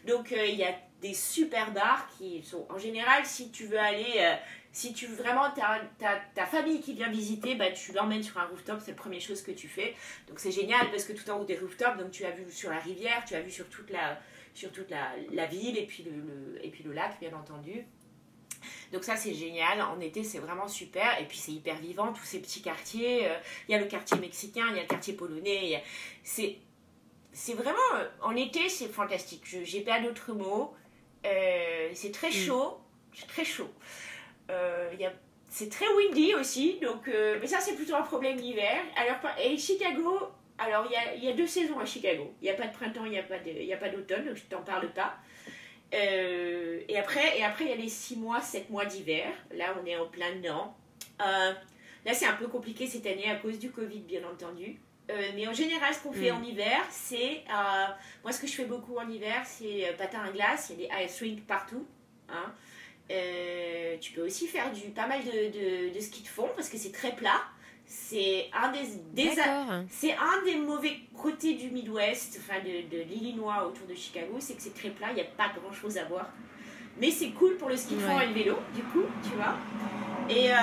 [0.07, 3.79] donc euh, il y a des super bars qui sont en général si tu veux
[3.79, 4.35] aller euh,
[4.73, 8.45] si tu vraiment t'as ta, ta famille qui vient visiter bah tu l'emmènes sur un
[8.47, 9.95] rooftop c'est la première chose que tu fais.
[10.29, 12.71] Donc c'est génial parce que tout en haut des rooftops donc tu as vu sur
[12.71, 14.21] la rivière tu as vu sur toute la
[14.53, 17.87] sur toute la, la ville et puis le, le- et puis le lac bien entendu
[18.93, 22.25] donc ça c'est génial, en été c'est vraiment super et puis c'est hyper vivant tous
[22.25, 23.37] ces petits quartiers, Euh,
[23.69, 25.83] il y a le quartier mexicain, il y a le quartier polonais, a-
[26.23, 26.57] c'est
[27.33, 30.75] c'est vraiment euh, en été c'est fantastique, j'ai pas d'autres mots,
[31.27, 32.79] Euh, c'est très chaud,
[33.13, 33.71] c'est très chaud.
[34.51, 35.13] Euh, y a
[35.49, 37.09] c'est très windy aussi, donc
[37.41, 38.79] mais ça c'est plutôt un problème d'hiver.
[38.97, 40.19] Alors et Chicago,
[40.59, 42.33] alors il y a, y a deux saisons à Chicago.
[42.41, 44.89] Il n'y a pas de printemps, il n'y a pas d'automne, donc je t'en parle
[44.93, 45.15] pas.
[45.93, 49.27] Euh, et après, et après il y a les six mois, sept mois d'hiver.
[49.55, 50.75] Là on est en plein dedans.
[51.21, 51.53] Euh,
[52.07, 54.79] là c'est un peu compliqué cette année à cause du Covid bien entendu.
[55.11, 56.37] Euh, mais en général, ce qu'on fait Mm.
[56.37, 57.43] en hiver, c'est.
[58.23, 60.71] moi, ce que je fais beaucoup en hiver, c'est patin à glace.
[60.71, 61.85] Il y a des ice rinks partout.
[62.29, 62.55] hein.
[64.01, 65.31] Tu peux aussi faire du, pas mal de,
[65.91, 67.43] de, de ski de fond parce que c'est très plat.
[67.93, 68.79] C'est un des,
[69.89, 74.55] c'est un des mauvais côtés du Midwest, enfin de, de l'Illinois autour de Chicago, c'est
[74.55, 76.29] que c'est très plat, il n'y a pas grand chose à voir.
[77.01, 78.25] Mais c'est cool pour le ski de fond Ouais.
[78.25, 79.57] et le vélo, du coup, tu vois.
[80.29, 80.55] Et, euh,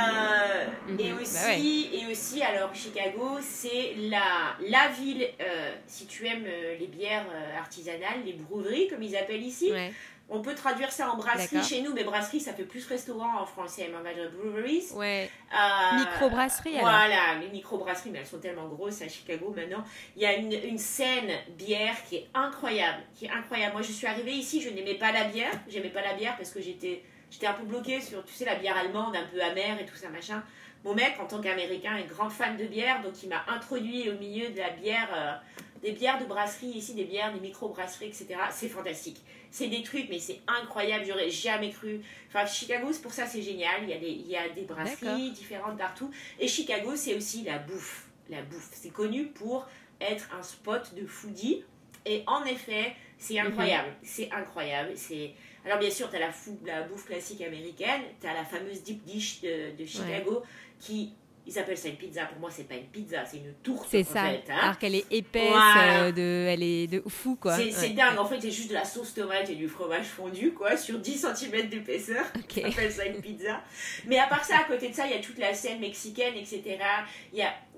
[0.88, 1.00] Mhm.
[1.02, 6.46] et, Bah aussi, et aussi, alors Chicago, c'est la, la ville, euh, si tu aimes
[6.48, 7.26] euh, les bières
[7.60, 9.92] artisanales, les breweries, comme ils appellent ici, Ouais.
[10.30, 13.46] On peut traduire ça en brasserie chez nous, mais brasserie, ça fait plus restaurant en
[13.46, 14.92] français, dire breweries.
[14.94, 15.30] Ouais.
[15.54, 16.80] Euh, Microbrasserie.
[16.80, 19.84] Voilà, les microbrasseries, mais elles sont tellement grosses à Chicago maintenant.
[20.16, 23.74] Il y a une, une scène bière qui est incroyable, qui est incroyable.
[23.74, 25.52] Moi, je suis arrivée ici, je n'aimais pas la bière.
[25.70, 28.56] J'aimais pas la bière parce que j'étais, j'étais un peu bloquée sur, tu sais, la
[28.56, 30.44] bière allemande, un peu amère et tout ça, machin.
[30.84, 34.18] Mon mec, en tant qu'américain, est grand fan de bière, donc il m'a introduit au
[34.18, 35.34] milieu de la bière, euh,
[35.82, 38.36] des bières de brasserie ici, des bières, des microbrasseries, etc.
[38.52, 39.22] C'est fantastique.
[39.52, 42.02] C'est des trucs, mais c'est incroyable, j'aurais jamais cru.
[42.28, 43.84] Enfin, Chicago, c'est pour ça, c'est génial.
[43.84, 46.12] Il y a des, il y a des brasseries différentes partout.
[46.40, 48.08] Et Chicago, c'est aussi la bouffe.
[48.30, 48.70] La bouffe.
[48.72, 49.68] C'est connu pour
[50.02, 51.64] être un spot de foodie.
[52.06, 53.90] Et en effet, c'est incroyable.
[54.04, 54.92] C'est incroyable.
[54.96, 55.34] C'est
[55.68, 56.32] alors bien sûr, tu as la,
[56.66, 60.44] la bouffe classique américaine, tu as la fameuse deep dish de, Chicago
[60.80, 61.12] qui
[61.48, 62.26] ils appellent ça une pizza.
[62.26, 63.88] Pour moi, c'est pas une pizza, c'est une tourte.
[63.90, 64.26] C'est ça.
[64.26, 64.58] Fait, hein.
[64.62, 67.56] Alors qu'elle est épaisse, euh, de, elle est de fou, quoi.
[67.56, 68.18] C'est dingue.
[68.18, 71.26] En fait, c'est juste de la sauce tomate et du fromage fondu, quoi, sur 10
[71.36, 72.26] cm d'épaisseur.
[72.44, 72.66] Okay.
[72.66, 73.62] On appelle ça une pizza.
[74.06, 76.36] Mais à part ça, à côté de ça, il y a toute la scène mexicaine,
[76.36, 76.78] etc.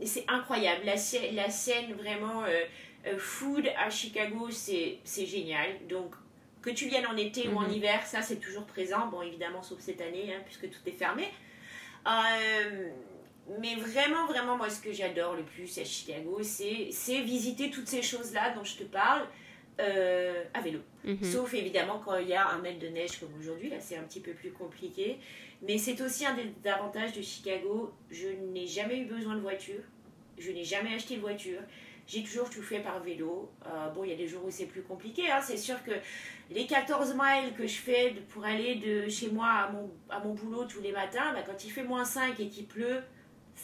[0.03, 0.81] C'est incroyable.
[0.85, 0.95] La,
[1.33, 2.61] la scène vraiment euh,
[3.07, 5.87] euh, food à Chicago, c'est génial.
[5.87, 6.15] Donc,
[6.61, 7.73] que tu viennes en été ou en mhm.
[7.73, 9.07] hiver, ça c'est toujours présent.
[9.07, 11.29] Bon, évidemment, sauf cette année, hein, puisque tout est fermé.
[12.07, 12.89] Euh,
[13.59, 18.01] mais vraiment, vraiment, moi, ce que j'adore le plus à Chicago, c'est visiter toutes ces
[18.01, 19.23] choses-là dont je te parle
[19.79, 20.79] euh, à vélo.
[21.05, 21.23] Mhm.
[21.23, 24.03] Sauf évidemment quand il y a un mètre de neige comme aujourd'hui, là c'est un
[24.03, 25.19] petit peu plus compliqué.
[25.61, 27.93] Mais c'est aussi un des avantages de Chicago.
[28.11, 29.81] Je n'ai jamais eu besoin de voiture.
[30.37, 31.61] Je n'ai jamais acheté de voiture.
[32.07, 33.51] J'ai toujours tout fait par vélo.
[33.67, 35.29] Euh, bon, il y a des jours où c'est plus compliqué.
[35.29, 35.39] Hein.
[35.41, 35.91] C'est sûr que
[36.49, 40.33] les 14 miles que je fais pour aller de chez moi à mon, à mon
[40.33, 43.01] boulot tous les matins, bah, quand il fait moins 5 et qu'il pleut,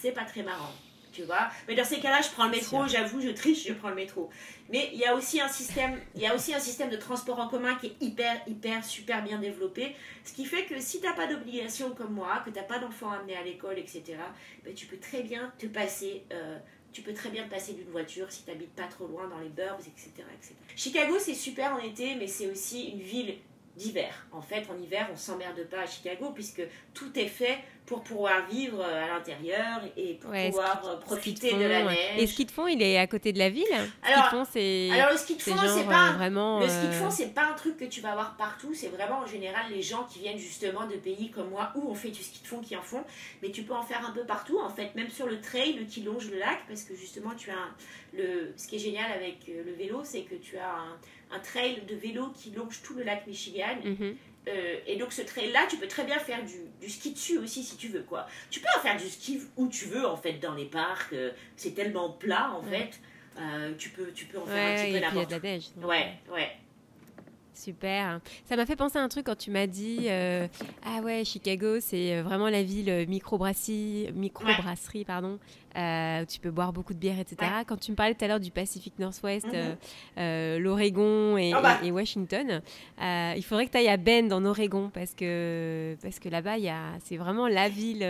[0.01, 0.71] c'est pas très marrant.
[1.11, 3.87] Tu vois Mais dans ces cas-là, je prends le métro, j'avoue, je triche, je prends
[3.87, 4.29] le métro.
[4.69, 7.39] Mais il y a aussi un système, il y a aussi un système de transport
[7.39, 9.95] en commun qui est hyper, hyper, super bien développé.
[10.25, 12.79] Ce qui fait que si tu n'as pas d'obligation comme moi, que tu n'as pas
[12.79, 14.03] d'enfants à amener à l'école, etc.,
[14.65, 16.59] bah, tu peux très bien te passer euh,
[16.95, 19.39] tu peux très bien te passer d'une voiture si tu n'habites pas trop loin dans
[19.39, 20.11] les burbs, etc.
[20.33, 20.53] etc.
[20.77, 23.35] Chicago, c'est super en été, mais c'est aussi une ville
[23.75, 24.25] d'hiver.
[24.31, 26.61] En fait, en hiver, on s'emmerde pas à Chicago puisque
[26.93, 31.65] tout est fait pour pouvoir vivre euh, à l'intérieur et pour pouvoir euh, profiter de
[31.65, 32.17] la neige.
[32.17, 33.65] Et ski de fond, il est à côté de la ville
[34.03, 36.59] Alors, fond, c'est alors le ski de fond, c'est pas euh, vraiment.
[36.59, 38.73] Le ski de fond, c'est pas un truc que tu vas avoir partout.
[38.73, 41.93] C'est vraiment en général les gens qui viennent justement de pays comme moi où on
[41.93, 43.03] fait du ski de fond qui en font.
[43.43, 44.59] Mais tu peux en faire un peu partout.
[44.59, 47.69] En fait, même sur le trail qui longe le lac, parce que justement, tu as
[48.17, 48.53] le.
[48.57, 50.75] Ce qui est génial avec le vélo, c'est que tu as
[51.31, 53.77] un, trail de vélo qui longe tout le lac Michigan.
[53.83, 54.15] Mhm.
[54.47, 57.63] Euh, et donc ce trail-là, tu peux très bien faire du, du, ski dessus aussi
[57.63, 58.27] si tu veux quoi.
[58.49, 61.13] Tu peux en faire du ski où tu veux en fait dans les parcs.
[61.13, 62.99] Euh, c'est tellement plat en fait.
[63.39, 65.33] Euh, tu peux tu peux en faire un petit peu n'importe.
[65.83, 66.51] Ouais ouais.
[67.55, 68.19] Super.
[68.45, 72.21] Ça m'a fait penser à un truc quand tu m'as dit ah ouais Chicago c'est
[72.21, 75.39] vraiment la ville microbrasserie microbrasserie pardon
[75.77, 77.51] euh, où tu peux boire beaucoup de bière, etc.
[77.67, 79.53] Quand tu me parlais tout à l'heure du Pacifique Northwest, mhm.
[79.55, 79.75] euh,
[80.17, 81.79] euh, l'Oregon et, ah bah.
[81.83, 82.61] et, Washington,
[83.01, 86.55] il faudrait que tu ailles à Bend en Oregon parce que, parce que là-bas,
[87.03, 88.05] c'est vraiment la ville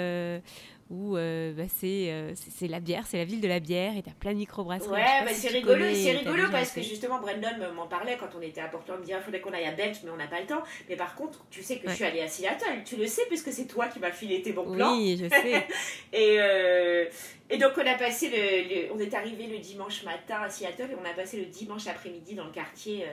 [0.89, 4.11] où euh, bah, euh, c'est la bière, c'est la ville de la bière et t'as
[4.11, 4.91] plein de microbrasseries.
[4.91, 8.61] Ouais, bah, c'est rigolo, c'est rigolo parce que justement Brandon m'en parlait quand on était
[8.61, 10.39] à Portland, il me disait il faudrait qu'on aille à Bench mais on n'a pas
[10.39, 10.61] le temps.
[10.87, 13.51] Mais par contre, tu sais que je suis allée à Seattle, tu le sais puisque
[13.51, 14.95] c'est toi qui m'as filé tes bons plans.
[14.95, 15.67] Oui, je sais.
[16.13, 17.05] et, euh,
[17.49, 20.95] et donc on a passé le, on est arrivé le dimanche matin à Seattle et
[21.01, 23.05] on a passé le dimanche après-midi dans le quartier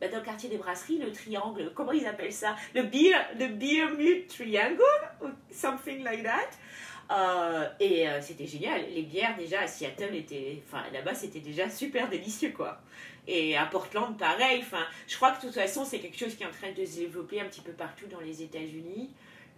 [0.00, 2.56] bah, dans le quartier des brasseries, le triangle, comment ils appellent ça?
[2.74, 4.80] Le beer, le beer mute triangle,
[5.22, 6.48] ou something like that?
[7.10, 8.82] Euh, et euh, c'était génial.
[8.94, 12.80] Les bières déjà à Seattle étaient, enfin là-bas c'était déjà super délicieux quoi.
[13.26, 14.60] Et à Portland pareil.
[14.62, 16.84] Enfin, je crois que de toute façon c'est quelque chose qui est en train de
[16.84, 19.10] se développer un petit peu partout dans les États-Unis.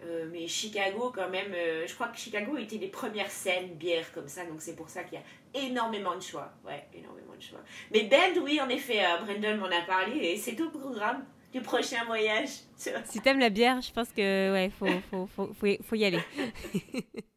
[0.05, 1.55] Euh, mais Chicago quand même,
[1.87, 5.05] je crois que Chicago était les premières scènes bières comme ça, donc c'est pour ça
[5.05, 6.53] qu'il y a énormément de choix.
[6.65, 7.61] Ouais, énormément de choix.
[7.93, 12.05] Mais Bend, oui, en effet, Brandon m'en a parlé et c'est au programme du prochain
[12.07, 12.49] voyage.
[12.77, 16.21] Si t'aimes la bière, je pense que ouais, faut, faut, faut, faut y aller.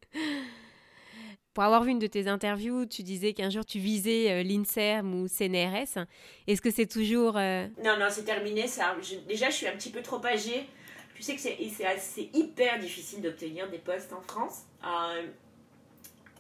[1.55, 5.16] Pour avoir vu une de tes interviews, tu disais qu'un jour tu visais euh, l'INSERM
[5.16, 6.05] ou CNRS.
[6.47, 7.38] Est-ce que c'est toujours...
[7.38, 8.68] Euh, non, non, c'est terminé.
[8.68, 8.93] Ça.
[9.26, 10.68] déjà, je suis un petit peu trop âgée.
[11.16, 14.63] Tu sais que c'est hyper difficile d'obtenir des postes en France.
[14.84, 15.28] Euh,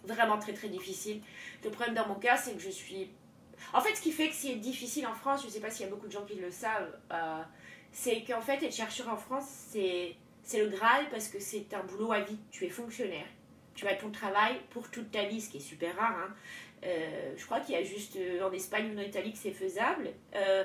[0.03, 1.21] vraiment très, très difficile.
[1.63, 3.07] Le problème dans mon cas, c'est que je suis...
[3.71, 5.85] En fait, ce qui fait que c'est difficile en France, je ne sais pas s'il
[5.85, 6.91] y a beaucoup de gens qui le savent,
[7.93, 10.17] c'est qu'en fait, être chercheur en France, c'est
[10.53, 12.37] le Graal parce que c'est un boulot à vie.
[12.51, 13.27] Tu es fonctionnaire
[13.75, 16.15] tu as ton travail pour toute ta vie, ce qui est super rare.
[16.17, 16.33] Hein.
[16.85, 19.51] Euh, je crois qu'il y a juste euh, en Espagne ou en Italie que c'est
[19.51, 20.09] faisable.
[20.35, 20.63] Euh,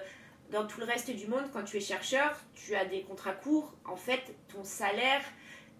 [0.50, 3.74] dans tout le reste du monde, quand tu es chercheur, tu as des contrats courts.
[3.84, 5.22] En fait, ton salaire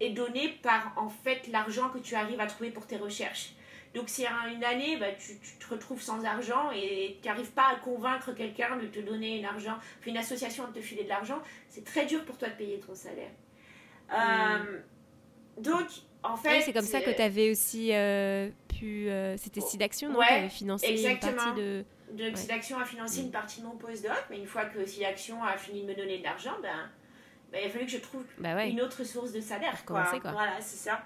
[0.01, 3.55] est donné par en fait l'argent que tu arrives à trouver pour tes recherches.
[3.93, 7.73] Donc si à une année, bah, tu, te retrouves sans argent et tu n'arrives pas
[7.73, 9.77] à convaincre quelqu'un de te donner l'argent,
[10.07, 12.95] une association de te filer de l'argent, c'est très dur pour toi de payer ton
[12.95, 13.33] salaire.
[15.59, 15.89] Donc,
[16.23, 19.09] en fait, c'est comme ça que tu avais aussi euh, pu.
[19.09, 20.19] Euh, c'était SIDAction, non?
[20.19, 21.33] ouais, Tu avais financé exactement.
[21.33, 21.85] une partie de.
[22.13, 25.57] Donc, SIDAction a financé une partie de mon postdoc, mais une fois que SIDAction a
[25.57, 26.91] fini de me donner de l'argent, ben,
[27.53, 29.85] ben, il a fallu que je trouve bah une autre source de salaire.
[29.85, 30.05] Quoi.
[30.21, 30.33] quoi.
[30.33, 31.03] Voilà, c'est ça.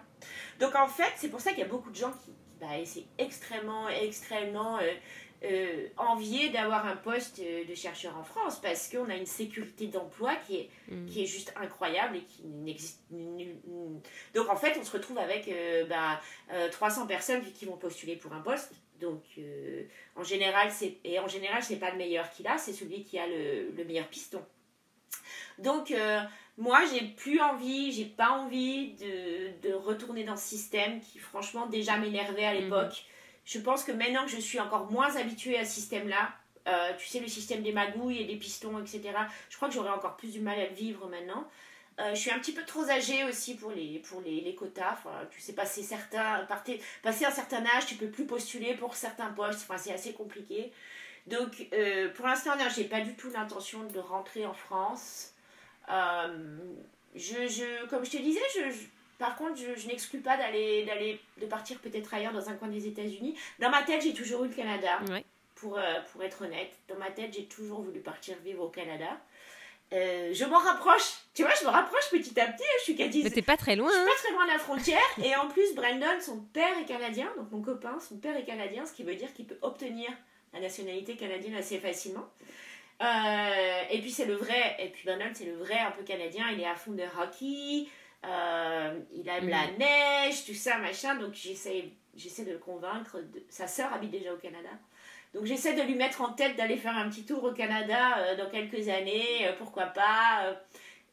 [0.61, 3.05] Donc en fait, c'est pour ça qu'il y a beaucoup de gens qui, bah, c'est
[3.19, 4.93] extrêmement, extrêmement euh,
[5.97, 10.57] envié d'avoir un poste de chercheur en France parce qu'on a une sécurité d'emploi qui
[10.57, 11.07] est, mm.
[11.07, 13.03] qui est juste incroyable et qui n'existe
[14.35, 15.51] Donc en fait, on se retrouve avec
[15.89, 16.21] bah,
[16.73, 18.73] 300 personnes qui vont postuler pour un poste.
[19.01, 19.23] Donc
[20.17, 23.19] en général, c'est et en général, c'est pas le meilleur qu'il a, c'est celui qui
[23.19, 24.45] a le, le meilleur piston.
[25.59, 25.93] Donc
[26.57, 31.67] moi, j'ai plus envie, j'ai pas envie de, de, retourner dans ce système qui, franchement,
[31.67, 32.61] déjà m'énervait à mhm.
[32.61, 33.05] l'époque.
[33.45, 36.33] Je pense que maintenant que je suis encore moins habituée à ce système-là,
[36.67, 39.03] euh, tu sais, le système des magouilles et des pistons, etc.,
[39.51, 41.47] je crois que j'aurais encore plus du mal à le vivre maintenant.
[42.01, 44.97] Euh, je suis un petit peu trop âgée aussi pour les, pour les, les quotas.
[45.31, 49.61] Tu sais, passer, un certain âge, tu peux plus postuler pour certains postes.
[49.63, 50.73] Enfin, c'est assez compliqué.
[51.27, 55.35] Donc, euh, pour l'instant, j'ai pas du tout l'intention de rentrer en France.
[55.89, 58.73] Je, je, comme je te disais, je,
[59.25, 62.69] par contre, je, je n'exclus pas d'aller, d'aller, de partir peut-être ailleurs dans un coin
[62.69, 63.35] des États-Unis.
[63.59, 65.01] Dans ma tête, j'ai toujours eu le Canada.
[65.55, 69.19] Pour, euh, pour être honnête, dans ma tête, j'ai toujours voulu partir vivre au Canada.
[69.95, 72.65] Euh, je m'en rapproche, tu vois, je me rapproche petit à petit.
[72.81, 73.89] Je suis qu'à Mais t'es pas très loin.
[73.89, 74.15] Je suis pas hein.
[74.25, 75.19] très loin de la frontière.
[75.25, 78.85] et en plus, Brandon, son père est canadien, donc mon copain, son père est canadien,
[78.85, 80.11] ce qui veut dire qu'il peut obtenir
[80.53, 82.29] la nationalité canadienne assez facilement.
[83.03, 86.45] Euh, et puis c'est le vrai, et puis Bernard c'est le vrai un peu canadien,
[86.53, 87.89] il est à fond de hockey,
[88.29, 89.79] euh, il aime la mm.
[89.79, 93.19] neige, tout ça, machin, donc j'essaie, j'essaie de le convaincre.
[93.19, 93.43] De...
[93.49, 94.71] Sa sœur habite déjà au Canada.
[95.35, 98.37] Donc j'essaie de lui mettre en tête d'aller faire un petit tour au Canada euh,
[98.37, 100.57] dans quelques années, pourquoi pas.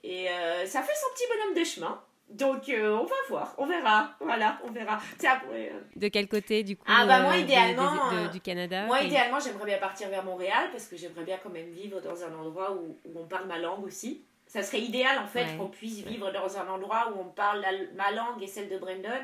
[0.03, 0.27] et
[0.65, 2.03] ça fait son petit bonhomme de chemin.
[2.31, 4.15] Donc, euh, on va voir, on verra.
[4.21, 4.99] Voilà, on verra.
[5.19, 8.29] Après, euh, De quel côté, du coup Ah, bah, moi, euh, idéalement.
[8.31, 11.69] du Canada Moi, idéalement, j'aimerais bien partir vers Montréal parce que j'aimerais bien quand même
[11.69, 14.23] vivre dans un endroit où, on parle ma langue aussi.
[14.51, 18.11] Ça serait idéal, en fait, qu'on puisse vivre dans un endroit où on parle ma
[18.11, 19.23] langue et celle de Brandon.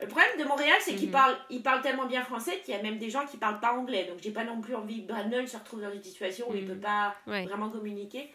[0.00, 1.12] Le problème de Montréal, c'est qu'il mhm.
[1.12, 3.72] parle, il parle tellement bien français qu'il y a même des gens qui parlent pas
[3.72, 4.04] anglais.
[4.04, 6.62] Donc, j'ai pas non plus envie que Brandon se retrouve dans une situation où il
[6.62, 6.68] mhm.
[6.68, 8.32] peut pas vraiment communiquer.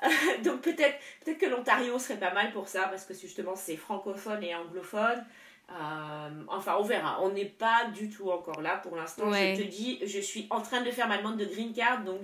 [0.44, 4.44] donc peut-être peut que l'Ontario serait pas mal pour ça, parce que justement c'est francophone
[4.44, 5.24] et anglophone.
[5.70, 7.22] Euh, enfin, on verra.
[7.22, 9.30] On n'est pas du tout encore là pour l'instant.
[9.32, 12.20] Je te dis, je suis en train de faire ma demande de green card, donc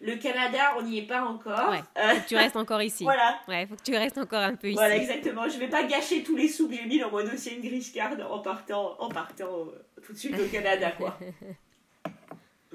[0.00, 1.70] le Canada, on n'y est pas encore.
[1.70, 3.04] Ouais, faut que tu restes encore ici.
[3.04, 3.38] voilà.
[3.48, 4.76] Ouais, faut que tu restes encore un peu ici.
[4.76, 5.48] Voilà, exactement.
[5.48, 7.82] Je vais pas gâcher tous les sous que j'ai mis dans mon dossier de green
[7.94, 11.18] card en partant, en partant euh, tout de suite au Canada, quoi.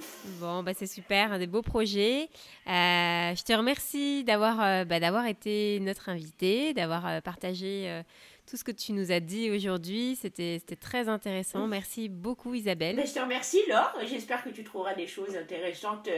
[0.39, 2.30] Bon, bah c'est super, des beaux projets.
[2.67, 8.01] Euh, je te remercie d'avoir euh, bah, d'avoir été notre invité, d'avoir euh, partagé
[8.50, 10.16] tout ce que tu nous as dit aujourd'hui.
[10.16, 11.68] C'était très intéressant.
[11.68, 12.96] Merci beaucoup Isabelle.
[12.96, 13.94] Bah, je te remercie Laure.
[14.06, 16.10] J'espère que tu trouveras des choses intéressantes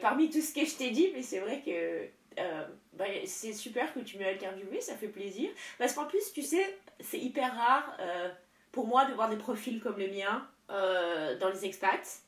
[0.00, 1.10] parmi tout ce que je t'ai dit.
[1.14, 2.08] Mais c'est vrai que
[2.94, 5.50] bah, c'est super que tu m'aies interviewé, ça fait plaisir.
[5.78, 7.96] Parce qu'en plus, tu sais, c'est hyper rare
[8.72, 12.22] pour moi de voir des profils comme le mien dans les expats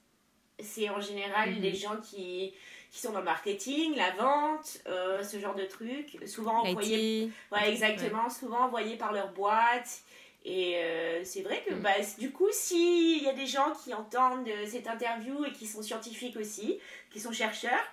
[0.61, 1.76] c'est en général les mhm.
[1.76, 2.53] gens qui,
[2.91, 7.70] qui sont dans le marketing, la vente, euh, ce genre de trucs, souvent envoyés, ouais,
[7.70, 10.01] exactement, souvent envoyés par leur boîte.
[10.45, 11.82] Et euh, c'est vrai que mhm.
[11.82, 15.66] bah, du coup, s'il y a des gens qui entendent euh, cette interview et qui
[15.66, 16.78] sont scientifiques aussi,
[17.11, 17.84] qui sont chercheurs,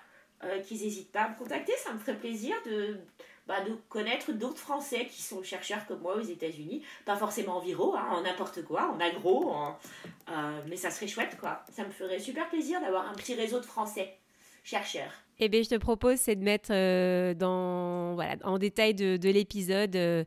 [0.66, 3.00] qu'ils n'hésitent pas à me contacter, ça me ferait plaisir de,
[3.46, 6.82] bah, de connaître d'autres Français qui sont chercheurs comme moi aux États-Unis.
[7.04, 9.54] Pas forcément en viro, hein, en n'importe quoi, en agro,
[10.28, 11.62] euh, mais ça serait chouette quoi.
[11.70, 14.18] Ça me ferait super plaisir d'avoir un petit réseau de Français
[14.66, 15.12] chercheurs.
[15.38, 19.28] Eh bien, je te propose, c'est de mettre euh, dans, voilà, en détail de, de
[19.28, 20.24] l'épisode euh,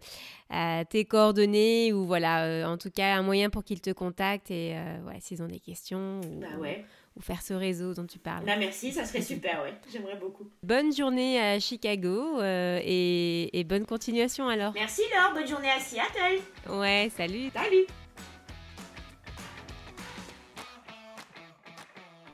[0.90, 4.76] tes coordonnées ou voilà, en tout cas un moyen pour qu'ils te contactent et
[5.08, 6.22] ouais, s'ils ont des questions.
[6.22, 6.86] Ou, bah ouais
[7.22, 8.46] faire ce réseau dont tu parles.
[8.46, 9.74] Bah merci, ça serait super, ouais.
[9.92, 10.50] J'aimerais beaucoup.
[10.64, 14.74] Bonne journée à Chicago euh, et, bonne continuation alors.
[14.74, 16.42] Merci Laure, bonne journée à Seattle.
[16.70, 17.50] Ouais, salut.
[17.54, 17.86] Salut.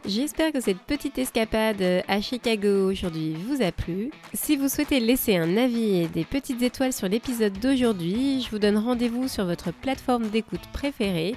[0.08, 4.12] J'espère que cette petite escapade à Chicago aujourd'hui vous a plu.
[4.36, 8.60] Si vous souhaitez laisser un avis et des petites étoiles sur l'épisode d'aujourd'hui, je vous
[8.60, 11.36] donne rendez-vous sur votre plateforme d'écoute préférée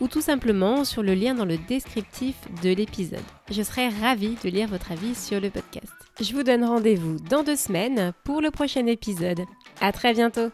[0.00, 3.22] ou tout simplement sur le lien dans le descriptif de l'épisode.
[3.50, 5.92] Je serai ravie de lire votre avis sur le podcast.
[6.20, 9.42] Je vous donne rendez-vous dans deux semaines pour le prochain épisode.
[9.80, 10.50] À très bientôt!